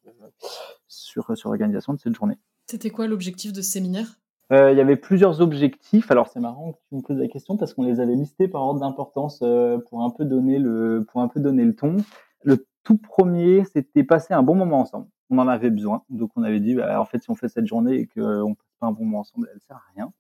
sur, 0.87 1.37
sur 1.37 1.49
l'organisation 1.49 1.93
de 1.93 1.99
cette 1.99 2.13
journée. 2.13 2.37
C'était 2.71 2.89
quoi 2.89 3.05
l'objectif 3.05 3.51
de 3.51 3.61
ce 3.61 3.69
séminaire? 3.69 4.17
Euh, 4.53 4.71
il 4.71 4.77
y 4.77 4.79
avait 4.79 4.95
plusieurs 4.95 5.41
objectifs. 5.41 6.09
Alors 6.09 6.29
c'est 6.29 6.39
marrant 6.39 6.71
que 6.71 6.77
tu 6.87 6.95
me 6.95 7.01
poses 7.01 7.17
la 7.17 7.27
question 7.27 7.57
parce 7.57 7.73
qu'on 7.73 7.83
les 7.83 7.99
avait 7.99 8.15
listés 8.15 8.47
par 8.47 8.61
ordre 8.61 8.79
d'importance 8.79 9.41
euh, 9.43 9.77
pour 9.89 10.03
un 10.03 10.09
peu 10.09 10.23
donner 10.23 10.57
le 10.57 11.05
pour 11.11 11.19
un 11.19 11.27
peu 11.27 11.41
donner 11.41 11.65
le 11.65 11.75
ton. 11.75 11.97
Le 12.43 12.65
tout 12.85 12.95
premier, 12.95 13.65
c'était 13.65 14.05
passer 14.05 14.33
un 14.33 14.41
bon 14.41 14.55
moment 14.55 14.79
ensemble. 14.79 15.07
On 15.29 15.37
en 15.37 15.49
avait 15.49 15.69
besoin, 15.69 16.03
donc 16.09 16.31
on 16.37 16.43
avait 16.43 16.61
dit 16.61 16.75
bah, 16.75 17.01
en 17.01 17.03
fait 17.03 17.21
si 17.21 17.29
on 17.29 17.35
fait 17.35 17.49
cette 17.49 17.67
journée 17.67 17.95
et 17.95 18.07
qu'on 18.07 18.55
passe 18.55 18.73
pas 18.79 18.87
un 18.87 18.93
bon 18.93 19.03
moment 19.03 19.19
ensemble, 19.19 19.49
elle 19.53 19.59
sert 19.59 19.75
à 19.75 19.83
rien. 19.93 20.13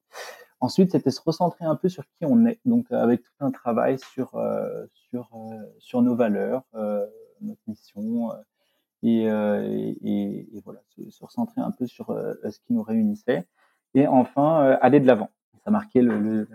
Ensuite, 0.59 0.91
c'était 0.91 1.09
se 1.09 1.21
recentrer 1.25 1.63
un 1.63 1.77
peu 1.77 1.87
sur 1.87 2.03
qui 2.03 2.25
on 2.25 2.45
est, 2.45 2.59
donc 2.65 2.91
avec 2.91 3.23
tout 3.23 3.31
un 3.39 3.51
travail 3.51 3.97
sur 3.97 4.35
euh, 4.35 4.85
sur 4.93 5.29
sur 5.79 6.01
nos 6.01 6.17
valeurs, 6.17 6.63
notre 6.73 7.61
mission, 7.65 8.31
et, 9.03 9.23
et, 9.25 10.57
et, 10.57 10.61
voilà, 10.63 10.81
se, 10.89 11.09
se, 11.09 11.23
recentrer 11.23 11.61
un 11.61 11.71
peu 11.71 11.87
sur 11.87 12.07
ce 12.43 12.59
qui 12.59 12.73
nous 12.73 12.83
réunissait. 12.83 13.47
Et 13.93 14.07
enfin, 14.07 14.63
euh, 14.63 14.77
aller 14.81 14.99
de 14.99 15.07
l'avant. 15.07 15.29
Ça 15.63 15.71
marquait 15.71 16.01
le, 16.01 16.19
le, 16.19 16.47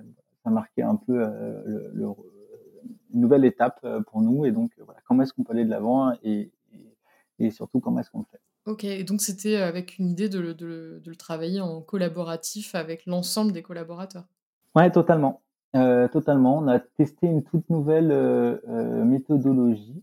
ça 0.42 0.50
marquait 0.50 0.82
un 0.82 0.96
peu 0.96 1.22
euh, 1.22 1.62
le, 1.66 1.90
le, 1.92 2.06
une 3.12 3.20
nouvelle 3.20 3.44
étape 3.44 3.80
euh, 3.84 4.00
pour 4.00 4.22
nous. 4.22 4.46
Et 4.46 4.52
donc, 4.52 4.72
voilà, 4.84 5.00
comment 5.06 5.22
est-ce 5.22 5.32
qu'on 5.32 5.44
peut 5.44 5.52
aller 5.52 5.64
de 5.64 5.70
l'avant 5.70 6.12
et, 6.22 6.50
et, 6.72 6.96
et, 7.38 7.50
surtout 7.50 7.80
comment 7.80 8.00
est-ce 8.00 8.10
qu'on 8.10 8.20
le 8.20 8.24
fait? 8.30 8.40
Ok, 8.64 8.84
et 8.84 9.04
donc 9.04 9.20
c'était 9.20 9.56
avec 9.56 9.98
une 9.98 10.08
idée 10.08 10.28
de, 10.28 10.40
de, 10.52 11.00
de 11.04 11.10
le 11.10 11.16
travailler 11.16 11.60
en 11.60 11.80
collaboratif 11.82 12.74
avec 12.74 13.06
l'ensemble 13.06 13.52
des 13.52 13.62
collaborateurs? 13.62 14.24
Ouais, 14.74 14.90
totalement. 14.90 15.42
Euh, 15.76 16.08
totalement. 16.08 16.58
On 16.58 16.68
a 16.68 16.80
testé 16.80 17.26
une 17.26 17.44
toute 17.44 17.68
nouvelle 17.70 18.10
euh, 18.10 19.04
méthodologie 19.04 20.02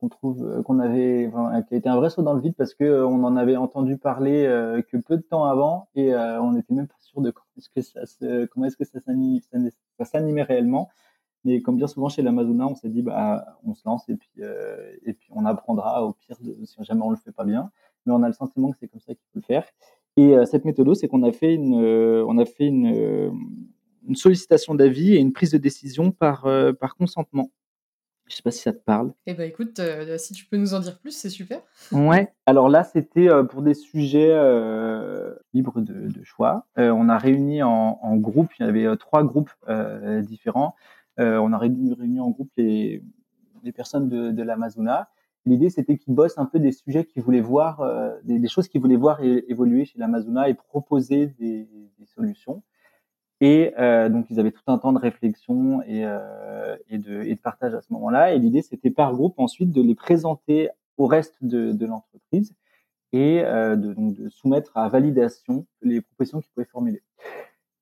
qu'on 0.00 0.08
trouve 0.08 0.44
euh, 0.44 0.62
qu'on 0.62 0.78
avait 0.78 1.30
qui 1.68 1.74
a 1.74 1.76
été 1.76 1.88
un 1.88 1.96
vrai 1.96 2.10
saut 2.10 2.22
dans 2.22 2.34
le 2.34 2.40
vide 2.40 2.54
parce 2.56 2.74
que 2.74 2.84
euh, 2.84 3.06
on 3.06 3.22
en 3.24 3.36
avait 3.36 3.56
entendu 3.56 3.96
parler 3.96 4.44
euh, 4.44 4.82
que 4.82 4.96
peu 4.96 5.16
de 5.16 5.22
temps 5.22 5.44
avant 5.44 5.88
et 5.94 6.14
on 6.14 6.52
n'était 6.52 6.74
même 6.74 6.88
pas 6.88 6.96
sûr 7.00 7.20
de 7.20 7.30
comment 7.30 7.46
est-ce 7.56 7.68
que 7.68 7.80
ça 7.80 8.00
comment 8.48 8.66
est-ce 8.66 8.76
que 8.76 8.84
ça 8.84 10.04
s'animait 10.04 10.42
réellement. 10.42 10.88
Mais 11.44 11.60
comme 11.60 11.76
bien 11.76 11.86
souvent 11.86 12.08
chez 12.08 12.22
l'Amazona 12.22 12.66
on 12.66 12.74
s'est 12.74 12.88
dit 12.88 13.02
bah 13.02 13.58
on 13.64 13.74
se 13.74 13.82
lance 13.84 14.08
et 14.08 14.16
puis 14.16 14.30
et 15.04 15.12
puis 15.12 15.28
on 15.30 15.44
apprendra 15.44 16.04
au 16.04 16.12
pire 16.12 16.36
si 16.64 16.84
jamais 16.84 17.02
on 17.02 17.10
le 17.10 17.16
fait 17.16 17.32
pas 17.32 17.44
bien. 17.44 17.70
Mais 18.06 18.12
on 18.12 18.22
a 18.22 18.28
le 18.28 18.34
sentiment 18.34 18.70
que 18.70 18.78
c'est 18.78 18.88
comme 18.88 19.00
ça 19.00 19.14
qu'il 19.14 19.24
faut 19.32 19.38
le 19.38 19.42
faire. 19.42 19.64
Et 20.16 20.34
cette 20.46 20.64
méthode 20.64 20.94
c'est 20.94 21.08
qu'on 21.08 21.22
a 21.22 21.32
fait 21.32 21.54
une 21.54 21.74
on 21.74 22.38
a 22.38 22.44
fait 22.44 22.66
une 22.66 23.32
une 24.06 24.16
sollicitation 24.16 24.74
d'avis 24.74 25.14
et 25.14 25.18
une 25.18 25.32
prise 25.32 25.50
de 25.50 25.58
décision 25.58 26.10
par 26.10 26.46
par 26.80 26.96
consentement 26.96 27.50
je 28.26 28.36
sais 28.36 28.42
pas 28.42 28.50
si 28.50 28.60
ça 28.60 28.72
te 28.72 28.82
parle. 28.82 29.12
Eh 29.26 29.34
ben 29.34 29.48
écoute, 29.48 29.78
euh, 29.80 30.16
si 30.16 30.32
tu 30.32 30.46
peux 30.46 30.56
nous 30.56 30.74
en 30.74 30.80
dire 30.80 30.98
plus, 30.98 31.12
c'est 31.12 31.30
super. 31.30 31.60
Ouais. 31.92 32.32
Alors 32.46 32.68
là, 32.68 32.84
c'était 32.84 33.28
euh, 33.28 33.44
pour 33.44 33.62
des 33.62 33.74
sujets 33.74 34.30
euh, 34.32 35.34
libres 35.52 35.80
de, 35.80 36.08
de 36.08 36.24
choix. 36.24 36.66
On 36.76 37.08
a 37.08 37.18
réuni 37.18 37.62
en, 37.62 37.98
en, 38.02 38.16
groupe, 38.16 38.50
il 38.58 38.66
y 38.66 38.68
avait 38.68 38.96
trois 38.96 39.24
groupes 39.24 39.52
différents. 40.22 40.74
on 41.18 41.52
a 41.52 41.58
réuni, 41.58 41.92
réuni, 41.94 42.20
en 42.20 42.30
groupe 42.30 42.50
les, 42.56 43.02
les 43.62 43.72
personnes 43.72 44.08
de, 44.08 44.30
de 44.30 44.42
l'Amazona. 44.42 45.08
L'idée, 45.46 45.68
c'était 45.68 45.98
qu'ils 45.98 46.14
bossent 46.14 46.38
un 46.38 46.46
peu 46.46 46.58
des 46.58 46.72
sujets 46.72 47.04
qu'ils 47.04 47.22
voulaient 47.22 47.42
voir, 47.42 47.82
des, 48.24 48.38
des, 48.38 48.48
choses 48.48 48.68
qu'ils 48.68 48.80
voulaient 48.80 48.96
voir 48.96 49.20
évoluer 49.22 49.84
chez 49.84 49.98
l'Amazona 49.98 50.48
et 50.48 50.54
proposer 50.54 51.26
des, 51.38 51.68
des 51.98 52.06
solutions. 52.06 52.62
Et 53.44 53.74
euh, 53.78 54.08
donc, 54.08 54.30
ils 54.30 54.40
avaient 54.40 54.52
tout 54.52 54.62
un 54.68 54.78
temps 54.78 54.94
de 54.94 54.98
réflexion 54.98 55.82
et, 55.82 56.06
euh, 56.06 56.78
et, 56.88 56.96
de, 56.96 57.34
partage 57.34 57.74
à 57.74 57.82
ce 57.82 57.92
moment-là. 57.92 58.32
Et 58.32 58.38
l'idée, 58.38 58.62
c'était 58.62 58.90
par 58.90 59.12
groupe 59.12 59.38
ensuite 59.38 59.70
de 59.70 59.82
les 59.82 59.94
présenter 59.94 60.70
au 60.96 61.04
reste 61.04 61.36
de, 61.42 61.84
l'entreprise 61.84 62.54
et 63.12 63.42
euh, 63.44 63.76
de, 63.76 64.30
soumettre 64.30 64.74
à 64.78 64.88
validation 64.88 65.66
les 65.82 66.00
propositions 66.00 66.40
qu'ils 66.40 66.50
pouvaient 66.54 66.64
formuler. 66.72 67.02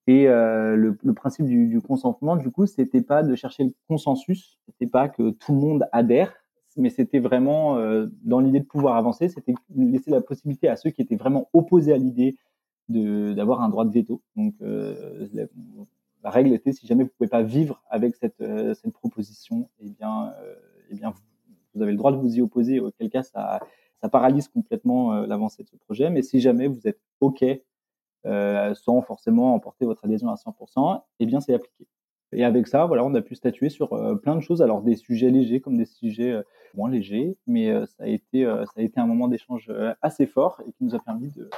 Et 0.09 0.27
le, 0.27 1.13
principe 1.15 1.47
du, 1.47 1.69
du, 1.69 1.81
consentement, 1.81 2.35
du 2.35 2.51
coup, 2.51 2.67
c'était 2.67 3.03
pas 3.03 3.23
de 3.23 3.37
chercher 3.37 3.63
le 3.63 3.73
consensus, 3.87 4.59
c'était 4.67 4.91
pas 4.91 5.09
que 5.09 5.31
tout 5.31 5.53
le 5.53 5.61
monde 5.61 5.87
adhère, 5.93 6.35
mais 6.77 6.91
c'était 6.91 7.21
vraiment 7.21 7.77
dans 8.25 8.41
l'idée 8.41 8.59
de 8.59 8.65
pouvoir 8.65 8.97
avancer, 8.97 9.29
c'était 9.29 9.55
laisser 9.77 10.11
la 10.11 10.21
possibilité 10.21 10.67
à 10.67 10.75
ceux 10.75 10.91
qui 10.91 11.03
étaient 11.03 11.15
vraiment 11.15 11.49
opposés 11.53 11.93
à 11.93 11.99
l'idée 11.99 12.35
d'avoir 12.93 13.63
un 13.63 13.69
droit 13.69 13.85
de 13.85 13.93
veto. 13.93 14.23
Donc 14.37 14.55
euh, 14.63 15.29
la, 15.33 16.31
règle 16.31 16.53
était 16.53 16.73
si 16.73 16.87
jamais 16.87 17.05
vous 17.05 17.11
pouvez 17.17 17.29
pas 17.29 17.43
vivre 17.43 17.83
avec 17.89 18.15
cette, 18.17 18.41
euh, 18.41 18.75
cette 18.75 18.93
proposition, 18.93 19.69
eh 19.81 19.91
bien, 19.91 20.33
euh, 20.41 20.55
eh 20.91 20.95
bien 20.95 21.13
vous, 21.75 21.83
avez 21.83 21.93
le 21.93 21.99
droit 21.99 22.13
de 22.13 22.17
vous 22.17 22.37
y 22.37 22.41
opposer. 22.41 22.81
Auquel 22.81 23.11
cas 23.11 23.23
ça, 23.23 23.61
ça 24.01 24.09
paralyse 24.09 24.49
complètement 24.49 25.13
l'avancée 25.27 25.63
de 25.63 25.69
ce 25.69 25.77
projet. 25.77 26.11
Mais 26.11 26.23
si 26.23 26.41
jamais 26.41 26.67
vous 26.67 26.87
êtes 26.87 27.01
ok 27.21 27.45
sans 28.25 29.03
forcément 29.03 29.55
emporter 29.55 29.85
votre 29.85 30.05
adhésion 30.05 30.29
à 30.29 30.35
100%, 30.35 31.03
eh 31.19 31.27
bien 31.27 31.41
c'est 31.41 31.55
appliqué. 31.55 31.87
Et 32.35 32.45
avec 32.45 32.67
ça, 32.67 32.87
voilà, 32.87 33.05
on 33.05 33.15
a 33.15 33.21
pu 33.21 33.35
statuer 33.35 33.69
sur 33.69 33.91
plein 34.23 34.37
de 34.37 34.41
choses, 34.41 34.63
alors 34.63 34.81
des 34.81 34.95
sujets 34.95 35.31
légers 35.31 35.61
comme 35.61 35.77
des 35.77 35.85
sujets 35.85 36.41
moins 36.75 36.89
légers, 36.89 37.37
mais 37.47 37.73
ça 37.87 38.05
a 38.05 38.07
été 38.07 38.45
ça 38.45 38.73
a 38.77 38.83
été 38.83 39.01
un 39.01 39.07
moment 39.07 39.29
d'échange 39.29 39.73
assez 40.03 40.27
fort 40.27 40.61
et 40.67 40.73
qui 40.73 40.85
nous 40.85 40.95
a 40.95 41.01
permis 41.01 41.31
de 41.31 41.51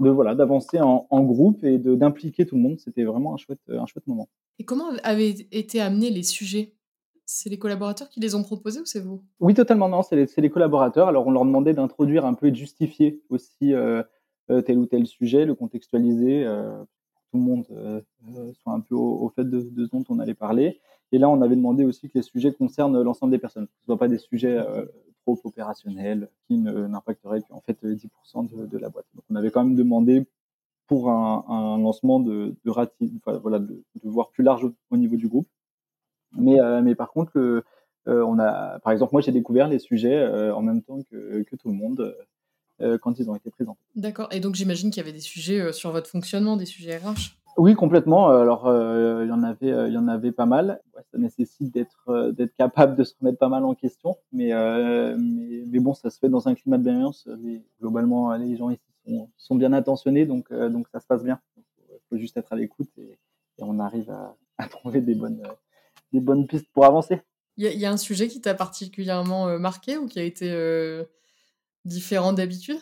de 0.00 0.10
voilà 0.10 0.34
d'avancer 0.34 0.80
en, 0.80 1.06
en, 1.10 1.22
groupe 1.22 1.62
et 1.64 1.78
d'impliquer 1.78 2.46
tout 2.46 2.56
le 2.56 2.62
monde. 2.62 2.78
C'était 2.78 3.04
vraiment 3.04 3.34
un 3.34 3.36
chouette, 3.36 3.60
un 3.68 3.86
chouette 3.86 4.06
moment. 4.06 4.28
Et 4.58 4.64
comment 4.64 4.90
avaient 5.02 5.30
été 5.52 5.80
amenés 5.80 6.10
les 6.10 6.22
sujets? 6.22 6.74
C'est 7.26 7.48
les 7.48 7.58
collaborateurs 7.58 8.08
qui 8.08 8.18
les 8.20 8.34
ont 8.34 8.42
proposés 8.42 8.80
ou 8.80 8.86
c'est 8.86 9.00
vous? 9.00 9.22
Oui, 9.38 9.54
totalement 9.54 9.88
non, 9.88 10.02
c'est 10.02 10.16
les, 10.16 10.26
les, 10.36 10.50
collaborateurs. 10.50 11.08
Alors 11.08 11.26
on 11.26 11.30
leur 11.30 11.44
demandait 11.44 11.74
d'introduire 11.74 12.26
un 12.26 12.34
peu 12.34 12.46
et 12.46 12.50
de 12.50 12.56
justifier 12.56 13.22
aussi 13.28 13.72
euh, 14.50 14.62
tel 14.62 14.78
ou 14.78 14.86
tel 14.86 15.06
sujet, 15.06 15.44
le 15.44 15.54
contextualiser, 15.54 16.44
euh, 16.44 16.82
tout 17.30 17.38
le 17.38 17.42
monde 17.44 17.66
euh, 17.70 18.00
soit 18.62 18.72
un 18.72 18.80
peu 18.80 18.96
au, 18.96 19.22
au 19.22 19.28
fait 19.28 19.44
de, 19.44 19.60
de, 19.60 19.84
ce 19.86 19.90
dont 19.90 20.04
on 20.08 20.18
allait 20.18 20.34
parler. 20.34 20.80
Et 21.12 21.18
là, 21.18 21.28
on 21.28 21.40
avait 21.42 21.56
demandé 21.56 21.84
aussi 21.84 22.08
que 22.08 22.18
les 22.18 22.22
sujets 22.22 22.52
concernent 22.52 23.00
l'ensemble 23.02 23.32
des 23.32 23.38
personnes, 23.38 23.66
que 23.66 23.72
ce 23.74 23.82
ne 23.82 23.86
soient 23.86 23.98
pas 23.98 24.08
des 24.08 24.18
sujets 24.18 24.56
euh, 24.58 24.84
trop 25.22 25.38
opérationnels 25.44 26.28
qui 26.46 26.58
n'impacteraient 26.58 27.42
qu'en 27.42 27.60
fait 27.60 27.82
10% 27.84 28.48
de, 28.50 28.66
de, 28.66 28.78
la 28.78 28.88
boîte. 28.88 29.06
Donc, 29.14 29.24
on 29.30 29.36
avait 29.36 29.50
quand 29.50 29.64
même 29.64 29.76
demandé 29.76 30.26
pour 30.86 31.08
un, 31.10 31.78
lancement 31.78 32.18
de, 32.18 32.54
de, 32.64 32.70
rati, 32.70 33.12
voilà, 33.42 33.58
de, 33.58 33.82
voir 34.02 34.30
plus 34.30 34.42
large 34.42 34.66
au 34.90 34.96
niveau 34.96 35.16
du 35.16 35.28
groupe. 35.28 35.48
Mais, 36.36 36.60
euh, 36.60 36.82
mais 36.82 36.94
par 36.94 37.10
contre, 37.10 37.38
euh, 37.38 37.62
on 38.06 38.38
a, 38.38 38.78
par 38.80 38.92
exemple, 38.92 39.12
moi, 39.12 39.20
j'ai 39.20 39.32
découvert 39.32 39.68
les 39.68 39.78
sujets 39.78 40.16
euh, 40.16 40.54
en 40.54 40.62
même 40.62 40.82
temps 40.82 41.00
que, 41.10 41.42
que 41.42 41.56
tout 41.56 41.68
le 41.68 41.74
monde 41.74 42.14
euh, 42.82 42.96
quand 42.96 43.18
ils 43.18 43.28
ont 43.28 43.36
été 43.36 43.50
présentés. 43.50 43.80
D'accord. 43.94 44.28
Et 44.30 44.40
donc, 44.40 44.54
j'imagine 44.54 44.90
qu'il 44.90 45.02
y 45.02 45.04
avait 45.04 45.12
des 45.12 45.20
sujets 45.20 45.60
euh, 45.60 45.72
sur 45.72 45.90
votre 45.92 46.08
fonctionnement, 46.08 46.56
des 46.56 46.64
sujets 46.64 46.96
RH 46.96 47.36
oui, 47.56 47.74
complètement. 47.74 48.28
Alors, 48.30 48.66
euh, 48.66 49.24
il 49.24 49.28
y 49.28 49.32
en 49.32 49.42
avait, 49.42 49.72
euh, 49.72 49.88
il 49.88 49.94
y 49.94 49.98
en 49.98 50.08
avait 50.08 50.32
pas 50.32 50.46
mal. 50.46 50.80
Ça 51.12 51.18
nécessite 51.18 51.72
d'être, 51.72 52.08
euh, 52.08 52.32
d'être 52.32 52.54
capable 52.54 52.96
de 52.96 53.04
se 53.04 53.14
remettre 53.20 53.38
pas 53.38 53.48
mal 53.48 53.64
en 53.64 53.74
question. 53.74 54.16
Mais, 54.32 54.50
mais, 55.16 55.64
mais, 55.66 55.78
bon, 55.78 55.94
ça 55.94 56.10
se 56.10 56.18
fait 56.18 56.28
dans 56.28 56.48
un 56.48 56.54
climat 56.54 56.78
de 56.78 56.84
bienveillance. 56.84 57.28
Les, 57.42 57.62
globalement, 57.80 58.34
les 58.34 58.56
gens 58.56 58.70
ici 58.70 58.80
sont, 59.36 59.56
bien 59.56 59.72
intentionnés, 59.72 60.26
donc, 60.26 60.52
donc 60.52 60.86
ça 60.88 61.00
se 61.00 61.06
passe 61.06 61.24
bien. 61.24 61.40
Il 61.56 61.98
faut 62.08 62.16
juste 62.16 62.36
être 62.36 62.52
à 62.52 62.56
l'écoute 62.56 62.90
et, 62.98 63.18
on 63.62 63.78
arrive 63.78 64.10
à, 64.10 64.36
à, 64.56 64.66
trouver 64.68 65.02
des 65.02 65.14
bonnes, 65.14 65.42
des 66.14 66.20
bonnes 66.20 66.46
pistes 66.46 66.68
pour 66.72 66.86
avancer. 66.86 67.20
Il 67.58 67.66
y, 67.66 67.76
y, 67.76 67.84
a 67.84 67.92
un 67.92 67.98
sujet 67.98 68.28
qui 68.28 68.40
t'a 68.40 68.54
particulièrement 68.54 69.58
marqué 69.58 69.98
ou 69.98 70.06
qui 70.06 70.18
a 70.18 70.22
été 70.22 70.50
différent 71.84 72.32
d'habitude? 72.32 72.78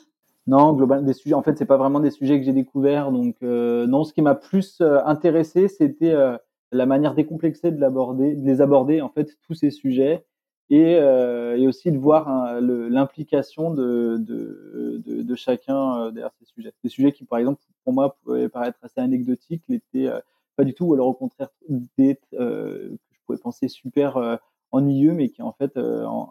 Non, 0.48 0.72
global, 0.72 1.04
des 1.04 1.12
sujets. 1.12 1.34
En 1.34 1.42
fait, 1.42 1.58
c'est 1.58 1.66
pas 1.66 1.76
vraiment 1.76 2.00
des 2.00 2.11
sujets 2.11 2.38
que 2.38 2.44
j'ai 2.46 2.54
découverts. 2.54 3.12
Donc, 3.12 3.37
euh, 3.42 3.87
non, 3.87 4.04
ce 4.04 4.14
qui 4.14 4.22
m'a 4.22 4.34
plus 4.34 4.80
euh, 4.80 4.98
intéressé, 5.04 5.68
c'était 5.68 6.12
euh, 6.12 6.38
la 6.72 6.87
manière 6.87 7.14
décomplexée 7.14 7.70
de 7.70 7.78
l'aborder, 7.78 8.34
de 8.34 8.46
les 8.46 8.62
aborder 8.62 9.02
en 9.02 9.11
fait 9.11 9.37
tous 9.42 9.52
ces 9.52 9.70
sujets, 9.70 10.24
et, 10.70 10.96
euh, 10.96 11.58
et 11.58 11.66
aussi 11.68 11.92
de 11.92 11.98
voir 11.98 12.28
hein, 12.28 12.61
l'implication 12.62 13.74
de, 13.74 14.16
de, 14.18 15.02
de, 15.04 15.22
de, 15.22 15.34
chacun 15.34 16.06
euh, 16.06 16.11
derrière 16.12 16.32
ces 16.38 16.46
sujets. 16.46 16.72
Des 16.82 16.88
sujets 16.88 17.12
qui, 17.12 17.26
par 17.26 17.38
exemple, 17.38 17.61
pour 17.84 17.92
moi, 17.92 18.16
pouvaient 18.22 18.48
paraître 18.48 18.78
assez 18.82 19.00
anecdotiques, 19.00 19.62
n'étaient 19.68 20.11
pas 20.56 20.64
du 20.64 20.72
tout, 20.72 20.87
ou 20.87 20.94
alors 20.94 21.08
au 21.08 21.14
contraire, 21.14 21.50
des 21.98 22.18
que 22.30 22.90
je 23.12 23.18
pouvais 23.26 23.38
penser 23.38 23.68
super 23.68 24.38
ennuyeux, 24.70 25.12
mais 25.12 25.28
qui 25.28 25.42
en 25.42 25.52
fait 25.52 25.78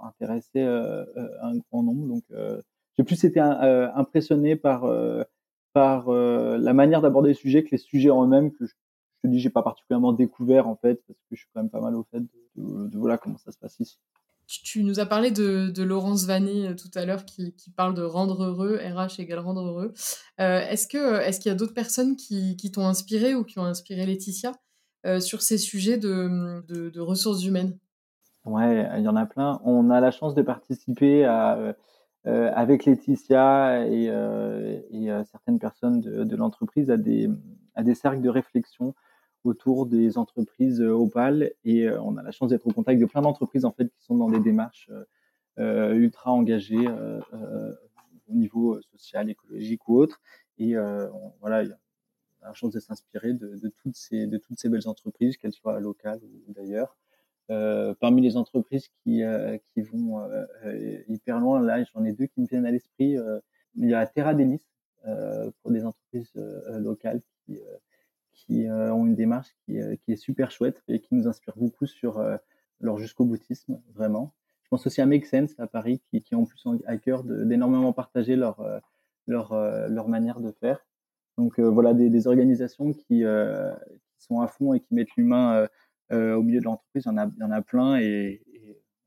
intéressaient 0.04 0.66
un 0.66 1.58
grand 1.72 1.84
nombre. 1.84 2.08
Donc 2.08 2.24
j'ai 2.98 3.04
plus 3.04 3.24
été 3.24 3.40
euh, 3.40 3.90
impressionné 3.94 4.56
par 4.56 4.86
euh, 4.86 5.24
par 5.74 6.10
euh, 6.10 6.58
la 6.58 6.74
manière 6.74 7.02
d'aborder 7.02 7.30
les 7.30 7.36
sujets 7.36 7.64
que 7.64 7.70
les 7.72 7.78
sujets 7.78 8.10
en 8.10 8.26
eux-mêmes 8.26 8.52
que 8.52 8.66
je, 8.66 8.72
je 8.72 9.28
te 9.28 9.28
dis 9.28 9.40
j'ai 9.40 9.50
pas 9.50 9.62
particulièrement 9.62 10.14
découvert 10.14 10.68
en 10.68 10.76
fait 10.76 11.02
parce 11.08 11.20
que 11.30 11.36
je 11.36 11.42
suis 11.42 11.48
quand 11.54 11.62
même 11.62 11.70
pas 11.70 11.82
mal 11.82 11.96
au 11.96 12.04
fait 12.12 12.20
de, 12.20 12.30
de, 12.56 12.88
de 12.88 12.98
voilà 12.98 13.18
comment 13.18 13.38
ça 13.38 13.52
se 13.52 13.58
passe 13.58 13.80
ici. 13.80 14.00
Tu 14.48 14.82
nous 14.84 15.02
as 15.02 15.06
parlé 15.06 15.30
de, 15.30 15.70
de 15.70 15.84
Laurence 15.84 16.26
Vanné 16.26 16.74
tout 16.78 16.90
à 16.96 17.06
l'heure 17.06 17.26
qui, 17.26 17.54
qui, 17.56 17.70
parle 17.70 17.94
de 17.94 18.02
rendre 18.02 18.46
heureux, 18.46 18.78
RH 18.78 19.20
égale 19.20 19.40
rendre 19.40 19.62
heureux. 19.62 19.94
Est-ce 20.38 20.88
que 20.88 21.20
est-ce 21.20 21.42
qu'il 21.42 21.50
y 21.50 21.52
a 21.52 21.56
d'autres 21.56 21.74
personnes 21.74 22.16
qui, 22.16 22.56
qui 22.56 22.72
t'ont 22.72 22.88
inspiré 22.88 23.36
ou 23.36 23.44
qui 23.44 23.60
ont 23.60 23.66
inspiré 23.66 24.06
Laetitia 24.06 24.54
sur 25.20 25.42
ces 25.42 25.58
sujets 25.58 25.98
de, 25.98 26.98
ressources 26.98 27.44
humaines? 27.44 27.78
Ouais, 28.46 28.88
il 28.98 29.04
y 29.04 29.10
en 29.10 29.18
a 29.18 29.26
plein. 29.26 29.60
On 29.66 29.90
a 29.90 30.00
la 30.00 30.12
chance 30.12 30.34
de 30.34 30.44
participer 30.44 31.26
à 31.26 31.76
avec 32.28 32.86
Laetitia 32.86 33.88
et, 33.88 34.06
et 34.92 35.10
certaines 35.26 35.60
personnes 35.60 36.02
de, 36.02 36.36
l'entreprise 36.36 36.92
à 36.92 36.98
des, 36.98 37.30
cercles 37.96 38.22
de 38.22 38.30
réflexion 38.30 38.94
autour 39.44 39.86
des 39.86 40.18
entreprises 40.18 40.82
opales 40.82 41.52
et 41.64 41.90
on 41.90 42.18
a 42.18 42.24
la 42.24 42.32
chance 42.32 42.50
d'être 42.50 42.68
au 42.68 42.72
contact 42.72 43.00
de 43.00 43.06
plein 43.06 43.22
d'entreprises 43.22 43.64
en 43.66 43.72
fait 43.72 43.88
qui 43.90 44.04
sont 44.04 44.16
dans 44.16 44.30
des 44.30 44.40
démarches 44.40 44.90
ultra 45.58 46.32
engagées 46.32 46.88
au 48.28 48.34
niveau 48.34 48.82
social, 48.82 49.30
écologique 49.30 49.88
ou 49.88 49.98
autre. 49.98 50.22
Et 50.58 50.76
voilà, 51.40 51.64
il 51.64 51.70
y 51.70 51.72
a 51.72 52.48
la 52.48 52.54
chance 52.54 52.74
de 52.74 52.80
s'inspirer 52.80 53.34
de, 53.34 53.72
toutes 53.82 53.96
ces, 53.96 54.28
de 54.28 54.38
toutes 54.38 54.60
ces 54.60 54.70
belles 54.70 54.88
entreprises, 54.88 55.38
qu'elles 55.38 55.54
soient 55.54 55.80
locales 55.80 56.22
ou 56.24 56.54
d'ailleurs. 56.54 56.96
Euh, 57.50 57.94
parmi 58.02 58.22
les 58.22 58.36
entreprises 58.36 58.90
qui, 59.04 59.24
euh, 59.24 59.58
qui 59.74 59.82
vont 59.82 60.20
euh, 60.20 60.98
hyper 61.08 61.40
loin, 61.40 61.62
là, 61.62 61.82
j'en 61.84 62.04
ai 62.04 62.12
deux 62.12 62.26
qui 62.26 62.42
me 62.42 62.46
viennent 62.46 62.66
à 62.66 62.72
l'esprit. 62.72 63.16
il 63.76 63.90
y 63.90 63.94
a 63.94 64.06
Terra 64.06 64.34
Delis 64.34 64.66
pour 65.62 65.72
des 65.72 65.86
entreprises 65.86 66.32
locales 66.36 67.22
qui, 67.46 67.60
qui 68.34 68.70
ont 68.70 69.06
une 69.06 69.16
démarche 69.16 69.56
qui, 69.66 69.80
qui, 70.04 70.12
est 70.12 70.18
super 70.18 70.52
chouette 70.52 70.84
et 70.90 71.00
qui 71.00 71.16
nous 71.16 71.28
inspire 71.28 71.54
beaucoup 71.56 71.86
sur 71.86 72.22
leur 72.82 72.98
jusqu'au 72.98 73.24
boutisme, 73.24 73.82
vraiment. 73.94 74.34
Je 74.64 74.70
pense 74.70 74.86
aussi 74.86 75.00
à 75.00 75.06
Make 75.06 75.26
Sense 75.26 75.58
à 75.60 75.68
Paris, 75.68 76.02
qui, 76.10 76.22
qui 76.22 76.36
ont 76.36 76.46
plus 76.46 76.62
à 76.86 76.98
cœur 76.98 77.24
d'énormément 77.24 77.94
partager 77.94 78.36
leur, 78.36 78.62
leur, 79.28 79.56
leur 79.88 80.10
manière 80.10 80.42
de 80.42 80.52
faire. 80.52 80.86
Donc 81.38 81.58
voilà, 81.60 81.94
des, 81.94 82.10
des 82.10 82.28
organisations 82.28 82.92
qui, 82.92 83.24
sont 84.20 84.42
à 84.42 84.48
fond 84.48 84.74
et 84.74 84.80
qui 84.80 84.94
mettent 84.94 85.16
l'humain 85.16 85.56
euh, 85.56 85.68
au 86.12 86.42
milieu 86.42 86.60
de 86.60 86.66
l'entreprise, 86.66 87.04
il, 87.06 87.40
y 87.40 87.44
en 87.44 87.52
a 87.52 87.62
plein 87.62 88.00
et, 88.00 88.42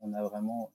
on 0.03 0.15
a 0.15 0.23
vraiment 0.23 0.73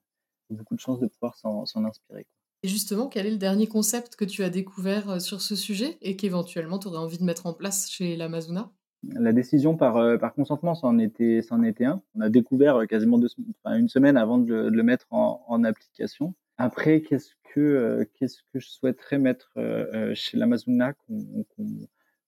beaucoup 0.52 0.76
de 0.76 0.80
chance 0.80 1.00
de 1.00 1.08
pouvoir 1.08 1.36
s'en 1.36 1.86
inspirer. 1.86 2.28
Et 2.66 2.68
justement, 2.68 3.08
quel 3.08 3.28
est 3.28 3.32
le 3.32 3.38
dernier 3.38 3.68
concept 3.68 4.16
que 4.16 4.26
tu 4.26 4.44
as 4.44 4.50
découvert 4.50 5.08
euh, 5.08 5.20
sur 5.20 5.40
ce 5.40 5.56
sujet 5.56 6.00
et 6.02 6.16
qu'éventuellement 6.16 6.80
tu 6.80 6.88
aurais 6.88 6.98
envie 6.98 7.20
de 7.20 7.24
mettre 7.24 7.46
en 7.46 7.54
place 7.54 7.92
chez 7.92 8.16
l'Amazona? 8.16 8.72
La 9.04 9.34
décision 9.34 9.78
par, 9.78 9.98
euh, 9.98 10.18
par 10.18 10.34
consentement, 10.34 10.74
c'en 10.74 10.98
était, 10.98 11.42
était 11.68 11.86
un. 11.86 12.02
On 12.16 12.22
a 12.22 12.30
découvert 12.30 12.88
quasiment 12.88 13.20
deux, 13.20 13.28
enfin, 13.64 13.78
une 13.78 13.88
semaine 13.88 14.18
avant 14.18 14.40
de 14.40 14.52
le, 14.52 14.82
mettre 14.82 15.06
en, 15.12 15.64
application. 15.64 16.34
Après, 16.58 17.02
qu'est-ce 17.02 17.34
que, 17.54 18.10
qu'est-ce 18.16 18.42
que 18.52 18.60
je 18.60 18.68
souhaiterais 18.68 19.20
mettre 19.20 19.54
chez 20.16 20.36
l'Amazona 20.38 20.94
qu'on 20.94 21.46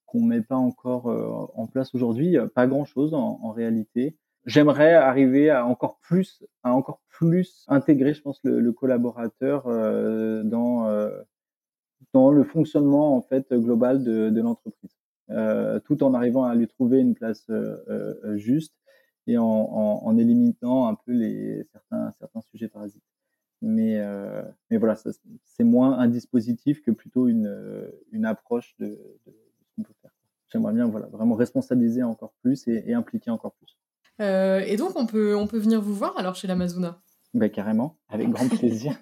qu'on 0.08 0.22
met 0.22 0.42
pas 0.42 0.56
encore 0.56 1.08
euh, 1.12 1.46
en 1.54 1.68
place 1.68 1.94
aujourd'hui. 1.94 2.38
Pas 2.56 2.66
grand-chose 2.66 3.14
en, 3.14 3.40
en, 3.44 3.52
réalité. 3.52 4.18
J'aimerais 4.46 4.94
arriver 4.94 5.50
à 5.50 5.66
encore 5.68 6.00
plus, 6.00 6.44
à 6.64 6.74
encore 6.74 7.02
plus 7.10 7.66
intégrer, 7.68 8.14
je 8.14 8.22
pense, 8.22 8.40
le, 8.44 8.60
le 8.60 8.72
collaborateur 8.72 9.68
euh, 9.68 10.44
dans 10.44 10.88
euh, 10.88 11.12
dans 12.14 12.32
le 12.32 12.44
fonctionnement 12.44 13.16
en 13.16 13.22
fait 13.22 13.54
global 13.54 14.04
de, 14.04 14.30
de 14.30 14.42
l'entreprise, 14.42 14.96
tout 15.86 16.04
en 16.04 16.14
arrivant 16.14 16.46
à 16.46 16.56
lui 16.56 16.68
trouver 16.68 17.00
une 17.00 17.16
place 17.16 17.50
juste 18.36 18.74
et 19.26 19.38
en, 19.38 19.44
en, 19.44 20.06
en, 20.06 20.18
éliminant 20.18 20.88
un 20.88 20.96
peu 20.96 21.12
les 21.12 21.66
certains 21.74 22.14
certains 22.20 22.42
sujets 22.42 22.68
parasites. 22.70 23.04
Mais 23.62 24.00
mais 24.70 24.78
voilà, 24.78 24.96
c'est 24.96 25.64
moins 25.64 25.98
un 25.98 26.08
dispositif 26.08 26.82
que 26.82 26.92
plutôt 26.92 27.28
une 27.28 27.92
une 28.12 28.26
approche 28.26 28.76
de, 28.80 29.00
de. 29.26 29.47
J'aimerais 30.50 30.74
bien 30.74 30.88
voilà, 30.88 31.08
vraiment 31.08 31.36
responsabiliser 31.36 32.04
encore 32.04 32.34
plus 32.42 32.68
et, 32.68 32.94
impliquer 32.94 33.32
encore 33.32 33.54
plus. 33.54 33.78
Euh, 34.22 34.60
et 34.66 34.78
donc, 34.78 34.96
on 34.96 35.06
peut, 35.06 35.36
on 35.36 35.48
peut 35.48 35.58
venir 35.58 35.82
vous 35.82 35.94
voir 35.94 36.18
alors 36.18 36.36
chez 36.36 36.48
l'Amazona? 36.48 37.02
Ben, 37.34 37.50
Carrément, 37.50 37.98
avec 38.10 38.30
grand 38.30 38.50
plaisir. 38.58 38.98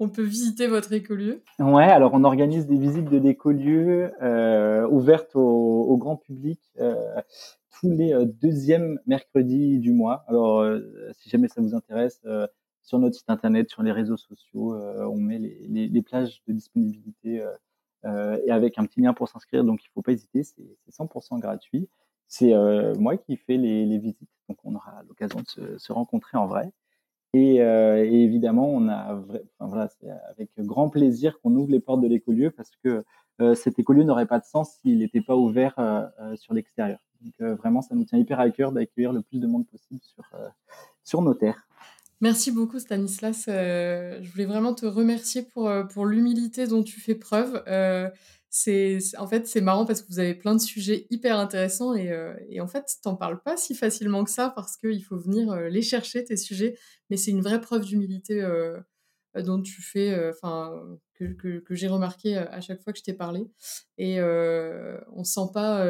on 0.00 0.08
peut 0.08 0.22
visiter 0.22 0.66
votre 0.66 0.92
écolieu? 0.92 1.42
Ouais, 1.58 1.84
alors 1.84 2.12
on 2.14 2.24
organise 2.24 2.66
des 2.66 2.78
visites 2.78 3.08
de 3.08 3.18
l'écolieu 3.18 4.12
euh, 4.22 4.86
ouvertes 4.88 5.34
au, 5.34 5.96
grand 5.96 6.16
public 6.16 6.60
euh, 6.80 6.94
tous 7.80 7.90
les 7.90 8.12
euh, 8.12 8.24
deuxièmes 8.24 9.00
mercredis 9.06 9.78
du 9.78 9.92
mois. 9.92 10.24
Alors, 10.28 10.60
euh, 10.60 10.80
si 11.12 11.30
jamais 11.30 11.48
ça 11.48 11.60
vous 11.60 11.74
intéresse, 11.74 12.20
sur 12.82 12.98
notre 12.98 13.16
site 13.16 13.30
internet, 13.30 13.70
sur 13.70 13.82
les 13.82 13.92
réseaux 13.92 14.18
sociaux, 14.18 14.76
on 14.76 15.16
met 15.16 15.38
les, 15.38 15.66
les, 15.68 15.88
les 15.88 16.02
plages 16.02 16.42
de 16.46 16.52
disponibilité 16.52 17.42
et 18.04 18.50
avec 18.50 18.78
un 18.78 18.84
petit 18.84 19.00
lien 19.00 19.14
pour 19.14 19.28
s'inscrire. 19.28 19.64
Donc, 19.64 19.84
il 19.84 19.88
faut 19.94 20.02
pas 20.02 20.12
hésiter, 20.12 20.42
c'est 20.42 20.62
100% 20.90 21.38
gratuit. 21.40 21.88
C'est 22.28 22.54
euh, 22.54 22.94
moi 22.96 23.16
qui 23.16 23.36
fais 23.36 23.56
les, 23.56 23.98
visites, 23.98 24.28
donc 24.48 24.58
on 24.64 24.74
aura 24.74 25.02
l'occasion 25.08 25.40
de 25.40 25.78
se, 25.78 25.92
rencontrer 25.92 26.36
en 26.38 26.46
vrai. 26.46 26.72
Et, 27.32 27.60
euh, 27.60 28.04
évidemment, 28.04 28.68
on 28.68 28.88
a, 28.88 29.22
voilà, 29.60 29.88
c'est 29.88 30.08
avec 30.28 30.50
grand 30.58 30.88
plaisir 30.88 31.40
qu'on 31.40 31.54
ouvre 31.54 31.70
les 31.70 31.80
portes 31.80 32.00
de 32.00 32.08
l'écolieu 32.08 32.50
parce 32.50 32.70
que 32.82 33.04
euh, 33.40 33.54
cet 33.54 33.78
écolieu 33.78 34.04
n'aurait 34.04 34.26
pas 34.26 34.38
de 34.38 34.44
sens 34.44 34.78
s'il 34.80 34.98
n'était 34.98 35.20
pas 35.20 35.36
ouvert 35.36 35.74
euh, 35.78 36.06
euh, 36.20 36.36
sur 36.36 36.54
l'extérieur. 36.54 36.98
Donc 37.20 37.56
vraiment, 37.56 37.80
ça 37.80 37.94
nous 37.94 38.04
tient 38.04 38.18
hyper 38.18 38.38
à 38.38 38.50
cœur 38.50 38.70
d'accueillir 38.70 39.10
le 39.10 39.22
plus 39.22 39.40
de 39.40 39.46
monde 39.46 39.66
possible 39.66 40.00
sur, 40.02 40.24
sur 41.04 41.22
nos 41.22 41.32
terres. 41.32 41.66
Merci 42.24 42.52
beaucoup 42.52 42.78
Stanislas. 42.78 43.44
Euh, 43.48 44.18
je 44.22 44.30
voulais 44.32 44.46
vraiment 44.46 44.72
te 44.72 44.86
remercier 44.86 45.42
pour, 45.42 45.68
euh, 45.68 45.84
pour 45.84 46.06
l'humilité 46.06 46.66
dont 46.66 46.82
tu 46.82 46.98
fais 46.98 47.14
preuve. 47.14 47.62
Euh, 47.68 48.08
c'est 48.48 48.98
en 49.18 49.26
fait 49.26 49.46
c'est 49.46 49.60
marrant 49.60 49.84
parce 49.84 50.00
que 50.00 50.06
vous 50.08 50.20
avez 50.20 50.34
plein 50.34 50.54
de 50.54 50.60
sujets 50.60 51.06
hyper 51.10 51.38
intéressants 51.38 51.94
et, 51.94 52.60
en 52.60 52.66
fait 52.66 52.86
t'en 53.02 53.14
parles 53.14 53.42
pas 53.42 53.58
si 53.58 53.74
facilement 53.74 54.24
que 54.24 54.30
ça 54.30 54.48
parce 54.48 54.78
qu'il 54.78 55.04
faut 55.04 55.18
venir 55.18 55.54
les 55.68 55.82
chercher 55.82 56.24
tes 56.24 56.38
sujets 56.38 56.78
mais 57.10 57.18
c'est 57.18 57.32
une 57.32 57.42
vraie 57.42 57.60
preuve 57.60 57.84
d'humilité 57.84 58.42
dont 59.34 59.60
tu 59.60 59.82
fais 59.82 60.30
enfin 60.30 60.82
que, 61.14 61.24
que, 61.24 61.58
que 61.58 61.74
j'ai 61.74 61.88
remarqué 61.88 62.36
à 62.36 62.60
chaque 62.60 62.80
fois 62.80 62.92
que 62.92 63.00
je 63.00 63.04
t'ai 63.04 63.12
parlé 63.12 63.44
et 63.98 64.22
on 64.22 65.24
sent 65.24 65.48
pas 65.52 65.84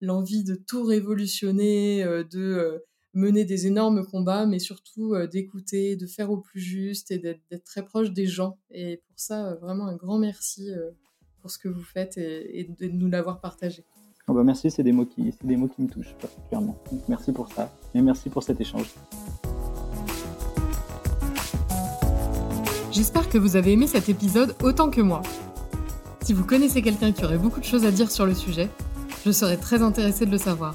l'envie 0.00 0.44
de 0.44 0.54
tout 0.54 0.84
révolutionner 0.84 2.04
de 2.30 2.84
mener 3.16 3.46
des 3.46 3.66
énormes 3.66 4.04
combats, 4.04 4.46
mais 4.46 4.58
surtout 4.58 5.14
euh, 5.14 5.26
d'écouter, 5.26 5.96
de 5.96 6.06
faire 6.06 6.30
au 6.30 6.36
plus 6.36 6.60
juste 6.60 7.10
et 7.10 7.18
d'être 7.18 7.64
très 7.64 7.82
proche 7.82 8.10
des 8.10 8.26
gens. 8.26 8.58
Et 8.70 9.02
pour 9.08 9.18
ça, 9.18 9.46
euh, 9.46 9.54
vraiment 9.56 9.86
un 9.86 9.96
grand 9.96 10.18
merci 10.18 10.70
euh, 10.70 10.90
pour 11.40 11.50
ce 11.50 11.58
que 11.58 11.68
vous 11.68 11.82
faites 11.82 12.18
et, 12.18 12.68
de 12.78 12.88
nous 12.88 13.08
l'avoir 13.08 13.40
partagé. 13.40 13.84
Oh 14.28 14.34
bah 14.34 14.42
merci, 14.44 14.70
c'est 14.70 14.82
des 14.82 14.92
mots 14.92 15.06
qui, 15.06 15.32
c'est 15.32 15.46
des 15.46 15.56
mots 15.56 15.68
qui 15.68 15.82
me 15.82 15.88
touchent 15.88 16.14
particulièrement. 16.20 16.76
Donc 16.90 17.00
merci 17.08 17.32
pour 17.32 17.50
ça 17.50 17.72
et 17.94 18.02
merci 18.02 18.28
pour 18.28 18.42
cet 18.42 18.60
échange. 18.60 18.92
J'espère 22.92 23.28
que 23.28 23.38
vous 23.38 23.56
avez 23.56 23.72
aimé 23.72 23.86
cet 23.86 24.08
épisode 24.08 24.54
autant 24.62 24.90
que 24.90 25.00
moi. 25.00 25.22
Si 26.22 26.32
vous 26.32 26.44
connaissez 26.44 26.82
quelqu'un 26.82 27.12
qui 27.12 27.24
aurait 27.24 27.38
beaucoup 27.38 27.60
de 27.60 27.64
choses 27.64 27.84
à 27.86 27.92
dire 27.92 28.10
sur 28.10 28.26
le 28.26 28.34
sujet, 28.34 28.68
je 29.24 29.30
serais 29.30 29.56
très 29.56 29.80
intéressée 29.80 30.26
de 30.26 30.32
le 30.32 30.38
savoir 30.38 30.74